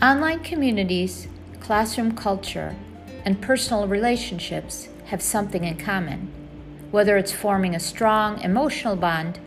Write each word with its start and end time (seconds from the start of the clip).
Online 0.00 0.38
communities, 0.38 1.26
classroom 1.58 2.14
culture, 2.14 2.76
and 3.24 3.42
personal 3.42 3.88
relationships 3.88 4.88
have 5.06 5.20
something 5.20 5.64
in 5.64 5.76
common, 5.76 6.32
whether 6.92 7.16
it's 7.16 7.32
forming 7.32 7.74
a 7.74 7.80
strong 7.80 8.40
emotional 8.42 8.94
bond, 8.94 9.40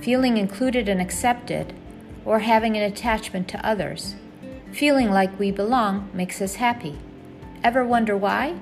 feeling 0.00 0.38
included 0.38 0.88
and 0.88 1.00
accepted, 1.00 1.72
or 2.24 2.40
having 2.40 2.76
an 2.76 2.82
attachment 2.82 3.46
to 3.46 3.64
others. 3.64 4.16
Feeling 4.72 5.12
like 5.12 5.38
we 5.38 5.52
belong 5.52 6.10
makes 6.12 6.42
us 6.42 6.56
happy. 6.56 6.98
Ever 7.62 7.84
wonder 7.84 8.16
why? 8.16 8.56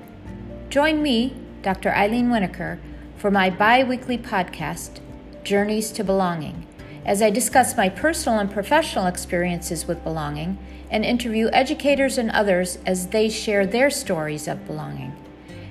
Join 0.68 1.02
me, 1.02 1.34
Dr. 1.62 1.90
Ilene 1.90 2.28
Winokur, 2.28 2.80
for 3.16 3.30
my 3.30 3.48
bi 3.48 3.82
weekly 3.82 4.18
podcast, 4.18 5.00
Journeys 5.42 5.90
to 5.92 6.04
Belonging, 6.04 6.66
as 7.06 7.22
I 7.22 7.30
discuss 7.30 7.78
my 7.78 7.88
personal 7.88 8.38
and 8.38 8.52
professional 8.52 9.06
experiences 9.06 9.86
with 9.86 10.04
belonging 10.04 10.58
and 10.90 11.04
interview 11.04 11.48
educators 11.52 12.18
and 12.18 12.30
others 12.30 12.78
as 12.86 13.08
they 13.08 13.28
share 13.28 13.66
their 13.66 13.90
stories 13.90 14.48
of 14.48 14.66
belonging. 14.66 15.14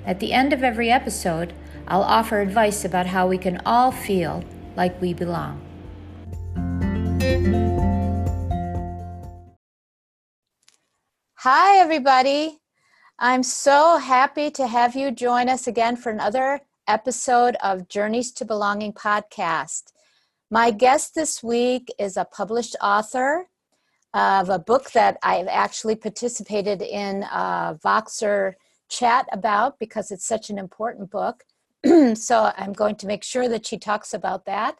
At 0.06 0.20
the 0.20 0.32
end 0.32 0.52
of 0.52 0.62
every 0.62 0.90
episode, 0.90 1.52
I'll 1.86 2.02
offer 2.02 2.40
advice 2.40 2.84
about 2.84 3.06
how 3.06 3.26
we 3.26 3.38
can 3.38 3.60
all 3.64 3.90
feel 3.90 4.44
like 4.76 5.00
we 5.00 5.14
belong. 5.14 5.60
Hi, 11.36 11.78
everybody. 11.78 12.58
I'm 13.18 13.42
so 13.42 13.96
happy 13.96 14.50
to 14.52 14.66
have 14.66 14.94
you 14.94 15.10
join 15.10 15.48
us 15.48 15.66
again 15.66 15.96
for 15.96 16.10
another 16.10 16.60
episode 16.86 17.56
of 17.62 17.88
Journeys 17.88 18.32
to 18.32 18.44
Belonging 18.44 18.92
podcast. 18.92 19.92
My 20.50 20.70
guest 20.70 21.14
this 21.14 21.42
week 21.42 21.92
is 21.98 22.16
a 22.16 22.24
published 22.24 22.76
author 22.80 23.48
of 24.18 24.48
a 24.48 24.58
book 24.58 24.90
that 24.92 25.18
I've 25.22 25.48
actually 25.48 25.96
participated 25.96 26.82
in 26.82 27.22
a 27.24 27.78
Voxer 27.84 28.54
chat 28.88 29.26
about 29.32 29.78
because 29.78 30.10
it's 30.10 30.26
such 30.26 30.50
an 30.50 30.58
important 30.58 31.10
book. 31.10 31.44
so 32.14 32.52
I'm 32.56 32.72
going 32.72 32.96
to 32.96 33.06
make 33.06 33.22
sure 33.22 33.48
that 33.48 33.66
she 33.66 33.78
talks 33.78 34.14
about 34.14 34.46
that. 34.46 34.76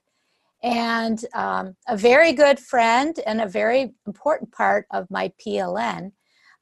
And 0.62 1.24
um, 1.34 1.76
a 1.86 1.96
very 1.96 2.32
good 2.32 2.58
friend 2.58 3.18
and 3.26 3.40
a 3.40 3.46
very 3.46 3.94
important 4.06 4.50
part 4.50 4.86
of 4.90 5.10
my 5.10 5.30
PLN 5.40 6.12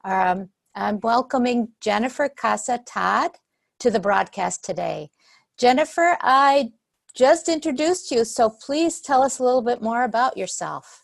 um, 0.07 0.49
I'm 0.73 0.99
welcoming 1.01 1.69
Jennifer 1.81 2.29
Casa 2.29 2.79
Todd 2.85 3.31
to 3.79 3.91
the 3.91 3.99
broadcast 3.99 4.63
today. 4.63 5.09
Jennifer, 5.57 6.17
I 6.21 6.71
just 7.13 7.49
introduced 7.49 8.11
you, 8.11 8.23
so 8.23 8.49
please 8.49 9.01
tell 9.01 9.21
us 9.21 9.39
a 9.39 9.43
little 9.43 9.61
bit 9.61 9.81
more 9.81 10.03
about 10.03 10.37
yourself. 10.37 11.03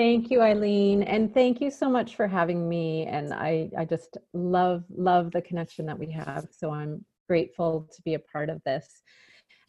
Thank 0.00 0.30
you, 0.30 0.38
Ilene, 0.38 1.04
and 1.06 1.34
thank 1.34 1.60
you 1.60 1.70
so 1.70 1.86
much 1.86 2.16
for 2.16 2.26
having 2.26 2.66
me. 2.66 3.04
And 3.04 3.34
I, 3.34 3.68
I 3.76 3.84
just 3.84 4.16
love, 4.32 4.82
love 4.88 5.30
the 5.30 5.42
connection 5.42 5.84
that 5.84 5.98
we 5.98 6.10
have. 6.10 6.46
So 6.52 6.70
I'm 6.70 7.04
grateful 7.28 7.86
to 7.94 8.00
be 8.00 8.14
a 8.14 8.18
part 8.18 8.48
of 8.48 8.64
this. 8.64 9.02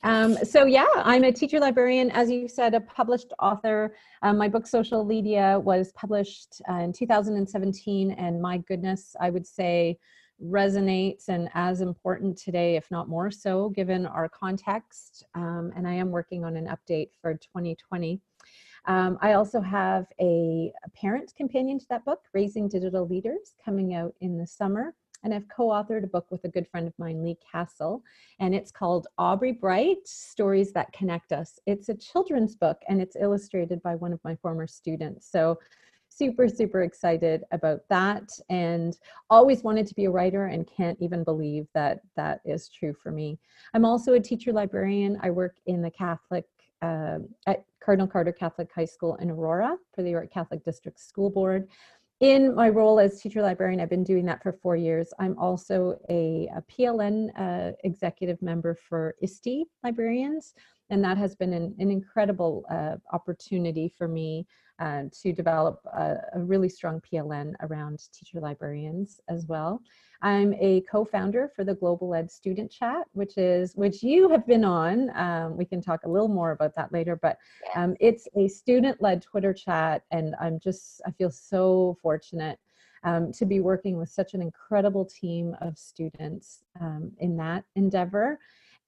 Um, 0.03 0.38
so 0.45 0.63
yeah, 0.63 0.88
I'm 0.95 1.25
a 1.25 1.33
teacher 1.33 1.59
librarian, 1.59 2.11
as 2.11 2.31
you 2.31 2.47
said, 2.47 2.73
a 2.73 2.79
published 2.79 3.33
author. 3.39 3.93
Um, 4.21 4.38
my 4.38 4.47
book 4.47 4.67
Social 4.67 5.05
LEADia 5.05 5.61
was 5.61 5.91
published 5.97 6.61
uh, 6.69 6.75
in 6.75 6.93
2017, 6.93 8.11
and 8.11 8.41
my 8.41 8.59
goodness, 8.59 9.17
I 9.19 9.31
would 9.31 9.45
say 9.45 9.97
resonates 10.41 11.27
and 11.27 11.49
as 11.55 11.81
important 11.81 12.38
today, 12.38 12.77
if 12.77 12.89
not 12.89 13.09
more 13.09 13.31
so, 13.31 13.67
given 13.67 14.05
our 14.05 14.29
context. 14.29 15.25
Um, 15.35 15.73
and 15.75 15.85
I 15.85 15.95
am 15.95 16.09
working 16.09 16.45
on 16.45 16.55
an 16.55 16.67
update 16.67 17.09
for 17.21 17.33
2020. 17.33 18.21
Um, 18.85 19.17
I 19.21 19.33
also 19.33 19.61
have 19.61 20.05
a, 20.19 20.71
a 20.85 20.89
parent 20.91 21.33
companion 21.37 21.79
to 21.79 21.85
that 21.89 22.05
book, 22.05 22.21
Raising 22.33 22.67
Digital 22.67 23.07
Leaders, 23.07 23.55
coming 23.63 23.93
out 23.93 24.13
in 24.21 24.38
the 24.38 24.47
summer 24.47 24.95
and 25.23 25.33
I've 25.33 25.47
co-authored 25.47 26.03
a 26.03 26.07
book 26.07 26.28
with 26.31 26.44
a 26.45 26.50
good 26.50 26.67
friend 26.67 26.88
of 26.88 26.94
mine, 26.97 27.23
Leigh 27.23 27.38
Cassell, 27.51 28.01
and 28.39 28.56
it's 28.56 28.72
called 28.72 29.07
Aubrey 29.17 29.51
Bright, 29.51 30.07
Stories 30.07 30.73
That 30.73 30.91
Connect 30.94 31.31
Us. 31.31 31.59
It's 31.66 31.89
a 31.89 31.95
children's 31.95 32.56
book 32.56 32.81
and 32.88 33.01
it's 33.01 33.16
illustrated 33.16 33.81
by 33.83 33.95
one 33.95 34.13
of 34.13 34.19
my 34.23 34.35
former 34.38 34.67
students. 34.67 35.29
So 35.29 35.59
super, 36.09 36.47
super 36.50 36.81
excited 36.81 37.44
about 37.51 37.81
that 37.89 38.29
and 38.50 38.97
always 39.29 39.63
wanted 39.63 39.88
to 39.88 39.95
be 39.95 40.06
a 40.06 40.11
writer 40.11 40.47
and 40.47 40.67
can't 40.67 40.97
even 41.00 41.23
believe 41.23 41.67
that 41.73 42.01
that 42.17 42.41
is 42.44 42.67
true 42.67 42.94
for 42.94 43.11
me. 43.11 43.39
I'm 43.73 43.85
also 43.85 44.13
a 44.13 44.19
teacher 44.19 44.51
librarian. 44.51 45.17
I 45.22 45.29
work 45.29 45.56
in 45.67 45.81
the 45.81 45.91
Catholic 45.91 46.45
uh, 46.81 47.19
at 47.47 47.64
Cardinal 47.84 48.08
Carter 48.08 48.31
Catholic 48.31 48.69
High 48.74 48.86
School 48.86 49.16
in 49.16 49.31
Aurora 49.31 49.78
for 49.94 50.03
the 50.03 50.09
York 50.09 50.31
Catholic 50.31 50.64
District 50.64 51.00
School 51.00 51.30
Board 51.30 51.68
in 52.22 52.53
my 52.53 52.69
role 52.69 53.00
as 53.00 53.19
teacher 53.19 53.42
librarian, 53.42 53.81
I've 53.81 53.90
been 53.90 54.03
doing 54.03 54.25
that 54.28 54.44
for 54.44 54.53
four 54.53 54.75
years. 54.75 55.12
I'm 55.18 55.38
also 55.40 56.00
a, 56.08 56.47
a 56.56 56.62
PLN 56.72 57.30
uh, 57.36 57.72
executive 57.84 58.40
member 58.44 58.75
for 58.75 59.16
ISTE 59.24 59.66
librarians, 59.84 60.53
and 60.91 61.03
that 61.03 61.18
has 61.18 61.35
been 61.35 61.53
an, 61.53 61.74
an 61.79 61.90
incredible 61.90 62.66
uh, 62.69 62.97
opportunity 63.13 63.91
for 63.97 64.07
me 64.07 64.46
uh, 64.79 65.03
to 65.22 65.31
develop 65.31 65.79
a, 65.94 66.18
a, 66.34 66.40
really 66.40 66.68
strong 66.68 67.02
PLN 67.02 67.53
around 67.62 68.02
teacher 68.12 68.40
librarians 68.40 69.22
as 69.30 69.46
well. 69.46 69.81
I'm 70.22 70.53
a 70.56 70.81
co-founder 70.91 71.51
for 71.56 71.63
the 71.63 71.75
Global 71.75 72.13
Ed 72.13 72.31
Student 72.31 72.72
Chat, 72.72 73.06
which 73.13 73.38
is 73.38 73.74
which 73.75 74.03
you 74.03 74.30
have 74.30 74.46
been 74.46 74.66
on. 74.66 75.16
Um, 75.16 75.56
we 75.56 75.66
can 75.66 75.81
talk 75.81 76.01
a 76.03 76.09
little 76.09 76.28
more 76.28 76.51
about 76.51 76.75
that 76.75 76.91
later, 76.91 77.16
but 77.16 77.38
um, 77.75 77.96
it's 78.00 78.28
a 78.35 78.47
student-led 78.47 79.22
Twitter 79.22 79.53
chat, 79.53 80.03
and 80.12 80.35
I'm 80.41 80.59
just 80.59 81.01
I 81.06 81.12
feel 81.12 81.31
so 81.31 81.97
fortunate 82.01 82.59
um, 83.03 83.31
to 83.34 83.46
be 83.46 83.59
working 83.59 83.97
with 83.97 84.09
such 84.09 84.34
an 84.34 84.41
incredible 84.41 85.06
team 85.06 85.56
of 85.62 85.78
students 85.78 86.63
um, 86.80 87.12
in 87.19 87.38
that 87.38 87.66
endeavor. 87.75 88.40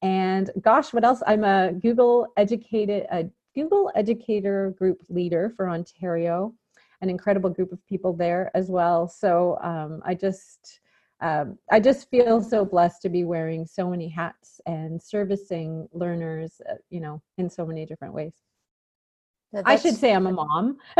And 0.03 0.51
gosh, 0.61 0.93
what 0.93 1.05
else? 1.05 1.23
I'm 1.25 1.45
a 1.45 1.71
Google 1.71 2.27
educated 2.35 3.07
a 3.09 3.29
Google 3.55 3.89
Educator 3.95 4.75
Group 4.77 5.01
leader 5.09 5.53
for 5.55 5.69
Ontario, 5.69 6.53
an 7.01 7.09
incredible 7.09 7.49
group 7.49 7.71
of 7.71 7.85
people 7.87 8.11
there 8.13 8.51
as 8.53 8.69
well. 8.69 9.07
So 9.07 9.57
um, 9.61 10.01
I 10.05 10.13
just 10.13 10.81
um, 11.21 11.57
I 11.71 11.79
just 11.79 12.09
feel 12.09 12.41
so 12.41 12.65
blessed 12.65 13.01
to 13.03 13.09
be 13.09 13.23
wearing 13.23 13.65
so 13.65 13.89
many 13.89 14.09
hats 14.09 14.59
and 14.65 15.01
servicing 15.01 15.87
learners, 15.93 16.59
uh, 16.69 16.75
you 16.89 16.99
know, 16.99 17.21
in 17.37 17.49
so 17.49 17.65
many 17.65 17.85
different 17.85 18.13
ways. 18.13 18.33
That's, 19.53 19.67
I 19.67 19.75
should 19.75 19.95
say 19.95 20.15
I'm 20.15 20.25
a 20.25 20.31
mom, 20.31 20.77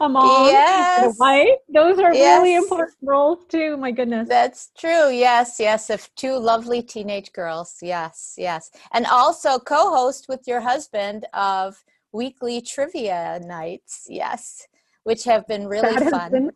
a 0.00 0.08
mom, 0.08 0.46
yes. 0.46 1.04
a 1.04 1.18
wife. 1.18 1.48
Those 1.68 1.98
are 1.98 2.14
yes. 2.14 2.40
really 2.40 2.54
important 2.54 2.96
roles 3.02 3.44
too. 3.46 3.76
My 3.76 3.90
goodness. 3.90 4.26
That's 4.26 4.70
true. 4.76 5.10
Yes, 5.10 5.56
yes. 5.60 5.90
Of 5.90 6.08
two 6.14 6.38
lovely 6.38 6.80
teenage 6.82 7.30
girls. 7.34 7.76
Yes, 7.82 8.36
yes. 8.38 8.70
And 8.92 9.04
also 9.04 9.58
co-host 9.58 10.26
with 10.30 10.40
your 10.46 10.60
husband 10.60 11.26
of 11.34 11.84
weekly 12.12 12.62
trivia 12.62 13.38
nights. 13.44 14.06
Yes, 14.08 14.66
which 15.04 15.24
have 15.24 15.46
been 15.46 15.66
really 15.66 15.94
that 15.94 16.10
fun. 16.10 16.32
Been, 16.32 16.50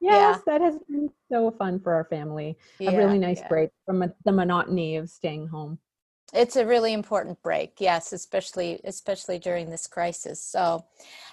yes, 0.00 0.38
yeah. 0.38 0.38
that 0.46 0.62
has 0.62 0.78
been 0.88 1.10
so 1.30 1.50
fun 1.50 1.80
for 1.80 1.92
our 1.92 2.04
family. 2.04 2.56
Yeah, 2.78 2.92
a 2.92 2.96
really 2.96 3.18
nice 3.18 3.40
yeah. 3.40 3.48
break 3.48 3.70
from 3.84 4.10
the 4.24 4.32
monotony 4.32 4.96
of 4.96 5.10
staying 5.10 5.48
home. 5.48 5.78
It's 6.34 6.56
a 6.56 6.66
really 6.66 6.92
important 6.92 7.42
break, 7.42 7.76
yes, 7.78 8.12
especially 8.12 8.80
especially 8.84 9.38
during 9.38 9.70
this 9.70 9.86
crisis. 9.86 10.42
So, 10.42 10.84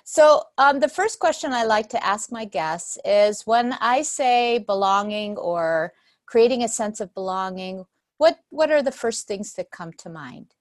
so 0.05 0.43
um, 0.57 0.79
the 0.79 0.87
first 0.87 1.19
question 1.19 1.51
I 1.51 1.65
like 1.65 1.89
to 1.89 2.05
ask 2.05 2.31
my 2.31 2.45
guests 2.45 2.97
is 3.03 3.45
when 3.45 3.73
I 3.73 4.03
say 4.03 4.59
belonging 4.59 5.35
or 5.35 5.93
creating 6.25 6.63
a 6.63 6.69
sense 6.69 7.01
of 7.01 7.13
belonging, 7.13 7.85
what 8.17 8.39
what 8.49 8.71
are 8.71 8.81
the 8.81 8.91
first 8.91 9.27
things 9.27 9.53
that 9.55 9.69
come 9.69 9.91
to 9.93 10.09
mind? 10.09 10.53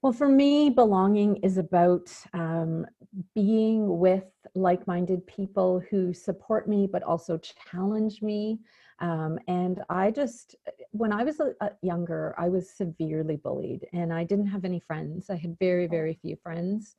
Well, 0.00 0.12
for 0.12 0.28
me, 0.28 0.68
belonging 0.68 1.36
is 1.38 1.58
about 1.58 2.12
um, 2.32 2.86
being 3.34 3.98
with 4.00 4.24
like 4.54 4.86
minded 4.86 5.24
people 5.26 5.80
who 5.90 6.12
support 6.12 6.68
me 6.68 6.88
but 6.90 7.04
also 7.04 7.38
challenge 7.70 8.20
me. 8.20 8.58
Um, 9.02 9.38
and 9.48 9.82
I 9.90 10.12
just, 10.12 10.54
when 10.92 11.12
I 11.12 11.24
was 11.24 11.40
a, 11.40 11.52
a 11.60 11.72
younger, 11.82 12.34
I 12.38 12.48
was 12.48 12.70
severely 12.70 13.36
bullied 13.36 13.84
and 13.92 14.12
I 14.12 14.22
didn't 14.22 14.46
have 14.46 14.64
any 14.64 14.78
friends. 14.78 15.28
I 15.28 15.34
had 15.36 15.58
very, 15.58 15.88
very 15.88 16.14
few 16.22 16.36
friends. 16.36 16.94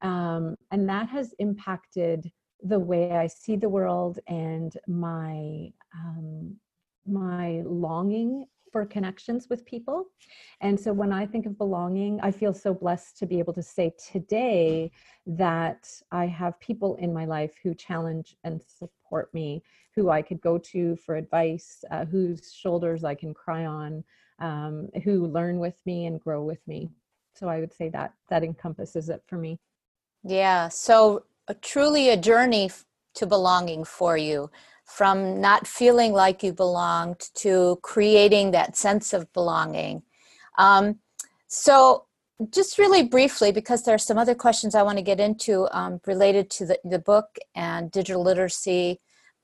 Um, 0.00 0.56
and 0.70 0.88
that 0.88 1.08
has 1.10 1.34
impacted 1.38 2.32
the 2.62 2.78
way 2.78 3.12
I 3.12 3.26
see 3.26 3.56
the 3.56 3.68
world 3.68 4.18
and 4.26 4.76
my 4.86 5.72
um, 5.94 6.56
my 7.06 7.62
longing 7.66 8.46
for 8.72 8.86
connections 8.86 9.48
with 9.50 9.64
people. 9.66 10.06
And 10.60 10.80
so 10.80 10.92
when 10.92 11.12
I 11.12 11.26
think 11.26 11.46
of 11.46 11.58
belonging, 11.58 12.18
I 12.22 12.30
feel 12.30 12.54
so 12.54 12.72
blessed 12.72 13.18
to 13.18 13.26
be 13.26 13.38
able 13.38 13.52
to 13.52 13.62
say 13.62 13.92
today 14.12 14.90
that 15.26 15.88
I 16.10 16.26
have 16.26 16.58
people 16.58 16.96
in 16.96 17.12
my 17.12 17.26
life 17.26 17.52
who 17.62 17.74
challenge 17.74 18.34
and 18.42 18.60
support 18.62 19.32
me, 19.34 19.62
who 19.94 20.08
I 20.08 20.22
could 20.22 20.40
go 20.40 20.58
to 20.58 20.96
for 20.96 21.16
advice, 21.16 21.84
uh, 21.90 22.06
whose 22.06 22.52
shoulders 22.52 23.04
I 23.04 23.14
can 23.14 23.34
cry 23.34 23.66
on, 23.66 24.02
um, 24.38 24.88
who 25.04 25.26
learn 25.26 25.58
with 25.58 25.78
me 25.84 26.06
and 26.06 26.18
grow 26.18 26.42
with 26.42 26.66
me. 26.66 26.90
So 27.34 27.48
I 27.48 27.60
would 27.60 27.72
say 27.72 27.90
that 27.90 28.14
that 28.30 28.42
encompasses 28.42 29.08
it 29.08 29.22
for 29.26 29.36
me. 29.36 29.58
Yeah. 30.24 30.68
So 30.68 31.24
uh, 31.48 31.54
truly 31.60 32.08
a 32.08 32.16
journey 32.16 32.70
to 33.14 33.26
belonging 33.26 33.84
for 33.84 34.16
you 34.16 34.50
from 34.92 35.40
not 35.40 35.66
feeling 35.66 36.12
like 36.12 36.42
you 36.42 36.52
belonged 36.52 37.30
to 37.34 37.78
creating 37.82 38.50
that 38.50 38.76
sense 38.76 39.14
of 39.14 39.32
belonging. 39.32 40.02
Um, 40.58 40.98
so, 41.46 42.04
just 42.50 42.76
really 42.76 43.02
briefly, 43.02 43.52
because 43.52 43.84
there 43.84 43.94
are 43.94 43.98
some 43.98 44.18
other 44.18 44.34
questions 44.34 44.74
I 44.74 44.82
want 44.82 44.98
to 44.98 45.02
get 45.02 45.20
into 45.20 45.68
um, 45.70 46.00
related 46.06 46.50
to 46.50 46.66
the, 46.66 46.78
the 46.84 46.98
book 46.98 47.38
and 47.54 47.90
digital 47.90 48.22
literacy 48.22 49.00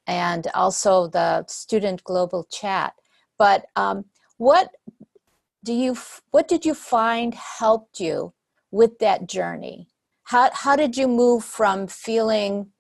and 0.07 0.49
also 0.55 1.07
the 1.07 1.47
student 1.47 2.03
global 2.03 2.47
chat. 2.51 2.95
But 3.39 3.67
um, 3.77 4.07
what 4.37 4.71
do 5.65 5.73
you 5.73 5.97
what 6.31 6.49
did 6.49 6.67
you 6.67 6.75
find 6.75 7.35
helped 7.35 8.01
you 8.01 8.35
with 8.71 8.99
that 8.99 9.29
journey? 9.29 9.89
How 10.25 10.51
how 10.53 10.77
did 10.77 10.97
you 10.97 11.09
move 11.09 11.45
from 11.45 11.87
feeling 11.87 12.73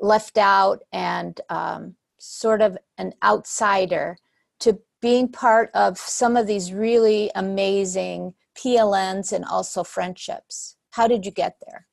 left 0.00 0.38
out 0.38 0.82
and 0.92 1.40
um, 1.48 1.96
sort 2.26 2.60
of 2.60 2.76
an 2.98 3.12
outsider 3.22 4.16
to 4.60 4.78
being 5.00 5.30
part 5.30 5.70
of 5.74 5.98
some 5.98 6.36
of 6.36 6.46
these 6.46 6.72
really 6.72 7.30
amazing 7.34 8.34
PLNs 8.58 9.32
and 9.32 9.44
also 9.44 9.84
friendships? 9.84 10.76
How 10.90 11.06
did 11.06 11.24
you 11.24 11.32
get 11.32 11.56
there? 11.66 11.86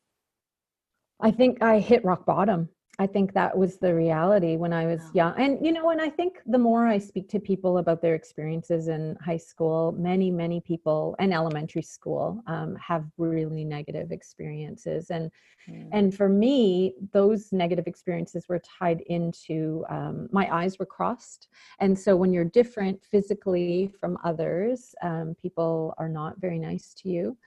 I 1.19 1.31
think 1.31 1.61
I 1.61 1.79
hit 1.79 2.03
rock 2.03 2.25
bottom. 2.25 2.69
I 2.99 3.07
think 3.07 3.33
that 3.33 3.57
was 3.57 3.77
the 3.77 3.93
reality 3.93 4.55
when 4.55 4.71
I 4.71 4.85
was 4.85 5.01
young. 5.15 5.33
And, 5.39 5.65
you 5.65 5.71
know, 5.71 5.89
and 5.89 5.99
I 5.99 6.09
think 6.09 6.37
the 6.45 6.59
more 6.59 6.85
I 6.85 6.99
speak 6.99 7.27
to 7.29 7.39
people 7.39 7.79
about 7.79 8.03
their 8.03 8.13
experiences 8.13 8.87
in 8.87 9.17
high 9.19 9.37
school, 9.37 9.95
many, 9.97 10.29
many 10.29 10.61
people 10.61 11.15
and 11.17 11.33
elementary 11.33 11.81
school 11.81 12.43
um, 12.45 12.75
have 12.75 13.05
really 13.17 13.65
negative 13.65 14.11
experiences. 14.11 15.09
And, 15.09 15.31
mm. 15.67 15.89
and 15.91 16.13
for 16.13 16.29
me, 16.29 16.93
those 17.13 17.51
negative 17.51 17.87
experiences 17.87 18.47
were 18.47 18.61
tied 18.79 19.01
into 19.07 19.83
um, 19.89 20.29
my 20.31 20.47
eyes 20.55 20.77
were 20.77 20.85
crossed. 20.85 21.47
And 21.79 21.97
so 21.97 22.15
when 22.15 22.31
you're 22.31 22.45
different 22.45 23.03
physically 23.03 23.91
from 23.99 24.19
others, 24.23 24.93
um, 25.01 25.35
people 25.41 25.95
are 25.97 26.09
not 26.09 26.39
very 26.39 26.59
nice 26.59 26.93
to 26.99 27.09
you. 27.09 27.37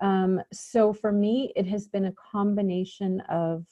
Um, 0.00 0.40
so 0.50 0.94
for 0.94 1.12
me, 1.12 1.52
it 1.56 1.66
has 1.66 1.88
been 1.88 2.06
a 2.06 2.12
combination 2.12 3.20
of 3.28 3.66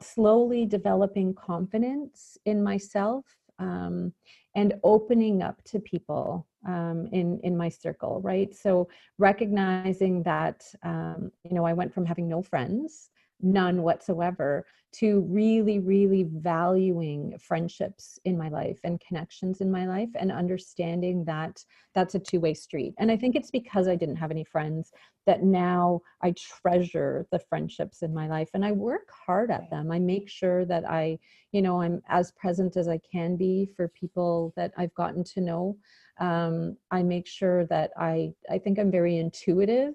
slowly 0.00 0.66
developing 0.66 1.34
confidence 1.34 2.38
in 2.44 2.62
myself 2.62 3.24
um, 3.58 4.12
and 4.54 4.74
opening 4.84 5.42
up 5.42 5.62
to 5.64 5.80
people 5.80 6.46
um, 6.66 7.08
in 7.12 7.40
in 7.42 7.56
my 7.56 7.68
circle 7.68 8.20
right? 8.22 8.54
So 8.54 8.88
recognizing 9.18 10.22
that 10.24 10.62
um, 10.82 11.30
you 11.44 11.54
know 11.54 11.64
i 11.64 11.72
went 11.72 11.92
from 11.92 12.06
having 12.06 12.28
no 12.28 12.42
friends 12.42 13.10
none 13.40 13.82
whatsoever 13.82 14.66
to 14.90 15.20
really 15.28 15.78
really 15.78 16.26
valuing 16.30 17.36
friendships 17.38 18.18
in 18.24 18.38
my 18.38 18.48
life 18.48 18.78
and 18.84 19.00
connections 19.00 19.60
in 19.60 19.70
my 19.70 19.86
life 19.86 20.08
and 20.14 20.32
understanding 20.32 21.24
that 21.24 21.62
that's 21.94 22.14
a 22.14 22.18
two-way 22.18 22.54
street. 22.54 22.94
And 22.98 23.10
i 23.10 23.16
think 23.16 23.36
it's 23.36 23.50
because 23.50 23.86
i 23.86 23.94
didn't 23.94 24.16
have 24.16 24.30
any 24.30 24.44
friends 24.44 24.92
that 25.26 25.42
now 25.42 26.00
i 26.22 26.32
treasure 26.32 27.26
the 27.30 27.38
friendships 27.38 28.02
in 28.02 28.14
my 28.14 28.28
life 28.28 28.48
and 28.54 28.64
i 28.64 28.72
work 28.72 29.08
hard 29.26 29.50
at 29.50 29.68
them. 29.70 29.92
I 29.92 29.98
make 29.98 30.28
sure 30.28 30.64
that 30.64 30.88
i 30.88 31.18
you 31.52 31.62
know 31.62 31.82
i'm 31.82 32.00
as 32.08 32.32
present 32.32 32.76
as 32.76 32.88
i 32.88 32.98
can 33.12 33.36
be 33.36 33.68
for 33.76 33.88
people 33.88 34.52
that 34.56 34.72
i've 34.76 34.94
gotten 34.94 35.22
to 35.24 35.40
know. 35.40 35.76
Um, 36.18 36.76
i 36.90 37.02
make 37.02 37.26
sure 37.26 37.66
that 37.66 37.90
i 37.96 38.32
i 38.50 38.58
think 38.58 38.78
i'm 38.78 38.90
very 38.90 39.18
intuitive 39.18 39.94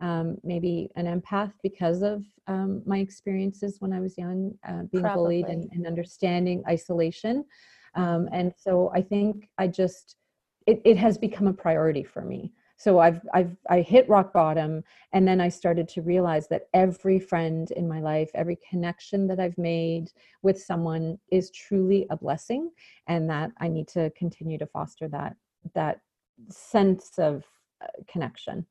um, 0.00 0.36
maybe 0.42 0.90
an 0.96 1.06
empath 1.06 1.52
because 1.62 2.02
of 2.02 2.24
um, 2.46 2.82
my 2.86 2.98
experiences 2.98 3.76
when 3.80 3.92
I 3.92 4.00
was 4.00 4.16
young, 4.16 4.54
uh, 4.66 4.82
being 4.90 5.04
Probably. 5.04 5.42
bullied 5.42 5.46
and, 5.46 5.68
and, 5.72 5.86
understanding 5.86 6.62
isolation. 6.68 7.44
Um, 7.94 8.28
and 8.32 8.52
so 8.56 8.90
I 8.94 9.02
think 9.02 9.48
I 9.58 9.68
just, 9.68 10.16
it, 10.66 10.80
it 10.84 10.96
has 10.96 11.18
become 11.18 11.46
a 11.46 11.52
priority 11.52 12.02
for 12.02 12.22
me. 12.22 12.52
So 12.76 12.98
I've, 12.98 13.20
I've, 13.34 13.54
I 13.68 13.82
hit 13.82 14.08
rock 14.08 14.32
bottom 14.32 14.82
and 15.12 15.28
then 15.28 15.38
I 15.38 15.50
started 15.50 15.86
to 15.88 16.00
realize 16.00 16.48
that 16.48 16.68
every 16.72 17.20
friend 17.20 17.70
in 17.72 17.86
my 17.86 18.00
life, 18.00 18.30
every 18.34 18.58
connection 18.68 19.26
that 19.26 19.38
I've 19.38 19.58
made 19.58 20.10
with 20.42 20.58
someone 20.58 21.18
is 21.30 21.50
truly 21.50 22.06
a 22.08 22.16
blessing 22.16 22.70
and 23.06 23.28
that 23.28 23.50
I 23.58 23.68
need 23.68 23.86
to 23.88 24.10
continue 24.16 24.56
to 24.56 24.66
foster 24.66 25.08
that, 25.08 25.36
that 25.74 26.00
sense 26.48 27.18
of 27.18 27.44
uh, 27.82 27.86
connection. 28.08 28.64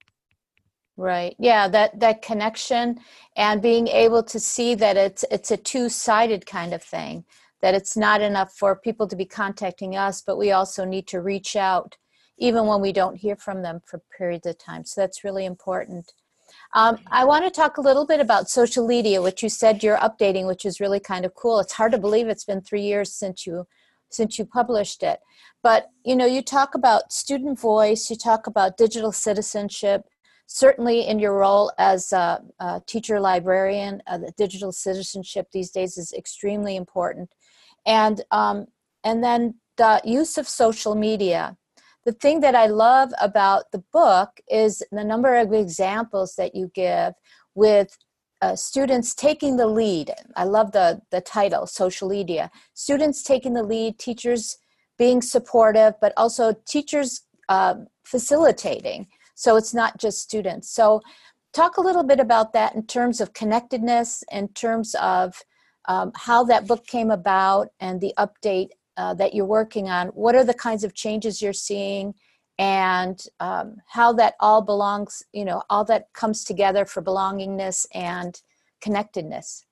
Right. 0.99 1.33
Yeah, 1.39 1.69
that 1.69 1.97
that 2.01 2.21
connection 2.21 2.99
and 3.37 3.61
being 3.61 3.87
able 3.87 4.21
to 4.23 4.37
see 4.37 4.75
that 4.75 4.97
it's 4.97 5.23
it's 5.31 5.49
a 5.49 5.55
two-sided 5.55 6.45
kind 6.45 6.73
of 6.73 6.83
thing. 6.83 7.23
That 7.61 7.73
it's 7.73 7.95
not 7.95 8.19
enough 8.19 8.51
for 8.51 8.75
people 8.75 9.07
to 9.07 9.15
be 9.15 9.23
contacting 9.23 9.95
us, 9.95 10.21
but 10.21 10.37
we 10.37 10.51
also 10.51 10.83
need 10.83 11.07
to 11.07 11.21
reach 11.21 11.55
out 11.55 11.95
even 12.37 12.65
when 12.65 12.81
we 12.81 12.91
don't 12.91 13.15
hear 13.15 13.37
from 13.37 13.61
them 13.61 13.79
for 13.85 14.01
periods 14.17 14.45
of 14.45 14.57
time. 14.57 14.83
So 14.83 14.99
that's 14.99 15.23
really 15.23 15.45
important. 15.45 16.11
Um, 16.73 16.97
I 17.09 17.23
want 17.23 17.45
to 17.45 17.51
talk 17.51 17.77
a 17.77 17.81
little 17.81 18.05
bit 18.05 18.19
about 18.19 18.49
social 18.49 18.85
media, 18.85 19.21
which 19.21 19.41
you 19.41 19.47
said 19.47 19.81
you're 19.81 19.97
updating, 19.97 20.47
which 20.47 20.65
is 20.65 20.81
really 20.81 20.99
kind 20.99 21.23
of 21.23 21.33
cool. 21.33 21.61
It's 21.61 21.73
hard 21.73 21.93
to 21.93 21.97
believe 21.97 22.27
it's 22.27 22.43
been 22.43 22.61
three 22.61 22.83
years 22.83 23.13
since 23.13 23.47
you 23.47 23.67
since 24.09 24.37
you 24.37 24.43
published 24.43 25.01
it. 25.01 25.21
But 25.63 25.87
you 26.03 26.17
know, 26.17 26.25
you 26.25 26.41
talk 26.41 26.75
about 26.75 27.13
student 27.13 27.57
voice, 27.57 28.09
you 28.09 28.17
talk 28.17 28.47
about 28.47 28.75
digital 28.75 29.13
citizenship, 29.13 30.03
certainly 30.51 31.07
in 31.07 31.19
your 31.19 31.37
role 31.37 31.71
as 31.77 32.11
a, 32.11 32.41
a 32.59 32.81
teacher 32.87 33.19
librarian, 33.19 34.01
uh, 34.07 34.17
the 34.17 34.33
digital 34.35 34.71
citizenship 34.71 35.47
these 35.53 35.69
days 35.69 35.95
is 35.95 36.11
extremely 36.11 36.75
important. 36.75 37.31
And, 37.85 38.23
um, 38.31 38.65
and 39.03 39.23
then 39.23 39.59
the 39.77 40.01
use 40.03 40.39
of 40.39 40.47
social 40.47 40.95
media. 40.95 41.55
The 42.03 42.13
thing 42.13 42.39
that 42.39 42.55
I 42.55 42.65
love 42.65 43.11
about 43.21 43.71
the 43.71 43.83
book 43.93 44.29
is 44.49 44.81
the 44.91 45.03
number 45.03 45.35
of 45.35 45.53
examples 45.53 46.33
that 46.35 46.55
you 46.55 46.71
give 46.73 47.13
with 47.53 47.95
uh, 48.41 48.55
students 48.55 49.13
taking 49.13 49.57
the 49.57 49.67
lead. 49.67 50.11
I 50.35 50.45
love 50.45 50.71
the, 50.71 51.01
the 51.11 51.21
title, 51.21 51.67
Social 51.67 52.09
LEADia. 52.09 52.49
Students 52.73 53.21
taking 53.21 53.53
the 53.53 53.63
lead, 53.63 53.99
teachers 53.99 54.57
being 54.97 55.21
supportive, 55.21 55.93
but 56.01 56.13
also 56.17 56.55
teachers 56.65 57.21
uh, 57.49 57.75
facilitating 58.03 59.07
so 59.39 59.55
it's 59.55 59.73
not 59.73 59.97
just 59.97 60.19
students. 60.19 60.69
So 60.69 61.01
talk 61.53 61.77
a 61.77 61.81
little 61.81 62.03
bit 62.03 62.19
about 62.19 62.51
that 62.51 62.75
in 62.75 62.85
terms 62.85 63.21
of 63.21 63.31
connectedness, 63.31 64.21
in 64.33 64.49
terms 64.49 64.95
of 64.95 65.41
um, 65.87 66.11
how 66.13 66.43
that 66.43 66.67
book 66.67 66.85
came 66.85 67.09
about 67.09 67.69
and 67.79 68.01
the 68.01 68.13
update 68.17 68.71
uh, 68.97 69.13
that 69.13 69.33
you're 69.33 69.45
working 69.45 69.87
on. 69.89 70.07
What 70.09 70.35
are 70.35 70.43
the 70.43 70.53
kinds 70.53 70.83
of 70.83 70.93
changes 70.93 71.41
you're 71.41 71.53
seeing? 71.53 72.13
and 72.59 73.23
um, 73.39 73.77
how 73.87 74.11
that 74.11 74.33
all 74.41 74.61
belongs, 74.61 75.23
you 75.31 75.45
know, 75.45 75.63
all 75.69 75.85
that 75.85 76.11
comes 76.11 76.43
together 76.43 76.83
for 76.83 77.01
belongingness 77.01 77.85
and 77.93 78.41
connectedness. 78.81 79.65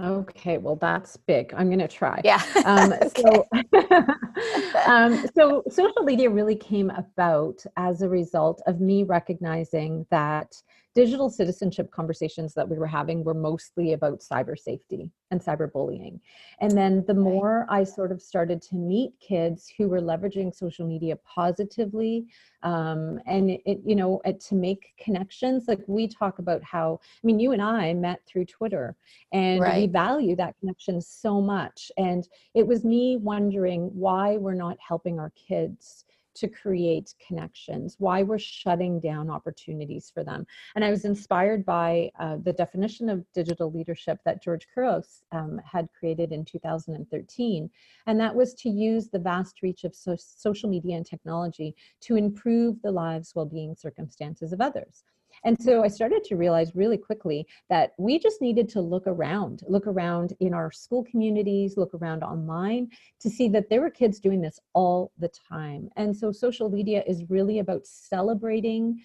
Okay, 0.00 0.58
well, 0.58 0.76
that's 0.76 1.16
big. 1.16 1.52
I'm 1.56 1.68
going 1.68 1.80
to 1.80 1.88
try. 1.88 2.20
Yeah. 2.24 2.42
um, 2.64 2.94
so, 3.16 3.46
um, 4.86 5.26
so, 5.34 5.64
Social 5.68 6.04
LEADia 6.04 6.32
really 6.32 6.54
came 6.54 6.90
about 6.90 7.64
as 7.76 8.02
a 8.02 8.08
result 8.08 8.62
of 8.66 8.80
me 8.80 9.02
recognizing 9.02 10.06
that 10.10 10.54
digital 10.98 11.30
citizenship 11.30 11.92
conversations 11.92 12.54
that 12.54 12.68
we 12.68 12.76
were 12.76 12.92
having 13.00 13.22
were 13.22 13.32
mostly 13.50 13.92
about 13.92 14.18
cyber 14.18 14.58
safety 14.58 15.08
and 15.30 15.40
cyberbullying. 15.40 16.18
And 16.60 16.72
then 16.72 17.04
the 17.06 17.14
more 17.14 17.66
I 17.68 17.84
sort 17.84 18.10
of 18.10 18.20
started 18.20 18.60
to 18.62 18.74
meet 18.74 19.12
kids 19.20 19.72
who 19.78 19.88
were 19.88 20.00
leveraging 20.00 20.52
social 20.52 20.84
media 20.88 21.14
positively 21.24 22.26
um, 22.64 23.20
and 23.26 23.50
it, 23.50 23.78
you 23.84 23.94
know, 23.94 24.20
to 24.48 24.54
make 24.56 24.88
connections, 24.98 25.68
like 25.68 25.82
we 25.86 26.08
talk 26.08 26.40
about 26.40 26.64
how, 26.64 26.98
I 27.02 27.22
mean, 27.24 27.38
you 27.38 27.52
and 27.52 27.62
I 27.62 27.94
met 27.94 28.18
through 28.26 28.46
Twitter 28.46 28.96
and 29.32 29.60
right. 29.60 29.82
we 29.82 29.86
value 29.86 30.34
that 30.34 30.56
connection 30.58 31.00
so 31.00 31.40
much. 31.40 31.92
And 31.96 32.28
it 32.54 32.66
was 32.66 32.84
me 32.84 33.18
wondering 33.18 33.82
why 33.94 34.36
we're 34.36 34.54
not 34.54 34.76
helping 34.80 35.20
our 35.20 35.32
kids 35.48 36.06
to 36.38 36.48
create 36.48 37.14
connections, 37.26 37.96
why 37.98 38.22
we're 38.22 38.38
shutting 38.38 39.00
down 39.00 39.30
opportunities 39.30 40.10
for 40.12 40.24
them. 40.24 40.46
And 40.74 40.84
I 40.84 40.90
was 40.90 41.04
inspired 41.04 41.64
by 41.64 42.10
uh, 42.18 42.36
the 42.42 42.52
definition 42.52 43.08
of 43.08 43.24
digital 43.32 43.70
leadership 43.70 44.18
that 44.24 44.42
George 44.42 44.66
Couros 44.74 45.22
um, 45.32 45.60
had 45.64 45.88
created 45.98 46.32
in 46.32 46.44
2013. 46.44 47.70
And 48.06 48.20
that 48.20 48.34
was 48.34 48.54
to 48.54 48.68
use 48.68 49.08
the 49.08 49.18
vast 49.18 49.62
reach 49.62 49.84
of 49.84 49.94
so 49.94 50.16
social 50.18 50.68
media 50.68 50.96
and 50.96 51.06
technology 51.06 51.74
to 52.02 52.16
improve 52.16 52.80
the 52.82 52.90
lives, 52.90 53.32
well 53.34 53.46
being, 53.46 53.74
circumstances 53.74 54.52
of 54.52 54.60
others. 54.60 55.04
And 55.44 55.60
so 55.60 55.82
I 55.84 55.88
started 55.88 56.24
to 56.24 56.36
realize 56.36 56.74
really 56.74 56.98
quickly 56.98 57.46
that 57.68 57.92
we 57.98 58.18
just 58.18 58.40
needed 58.40 58.68
to 58.70 58.80
look 58.80 59.06
around, 59.06 59.62
look 59.68 59.86
around 59.86 60.32
in 60.40 60.54
our 60.54 60.70
school 60.70 61.04
communities, 61.04 61.76
look 61.76 61.94
around 61.94 62.22
online 62.22 62.88
to 63.20 63.30
see 63.30 63.48
that 63.50 63.68
there 63.70 63.80
were 63.80 63.90
kids 63.90 64.20
doing 64.20 64.40
this 64.40 64.60
all 64.74 65.12
the 65.18 65.30
time. 65.48 65.88
And 65.96 66.16
so 66.16 66.32
social 66.32 66.68
media 66.70 67.02
is 67.06 67.24
really 67.28 67.58
about 67.58 67.86
celebrating 67.86 69.00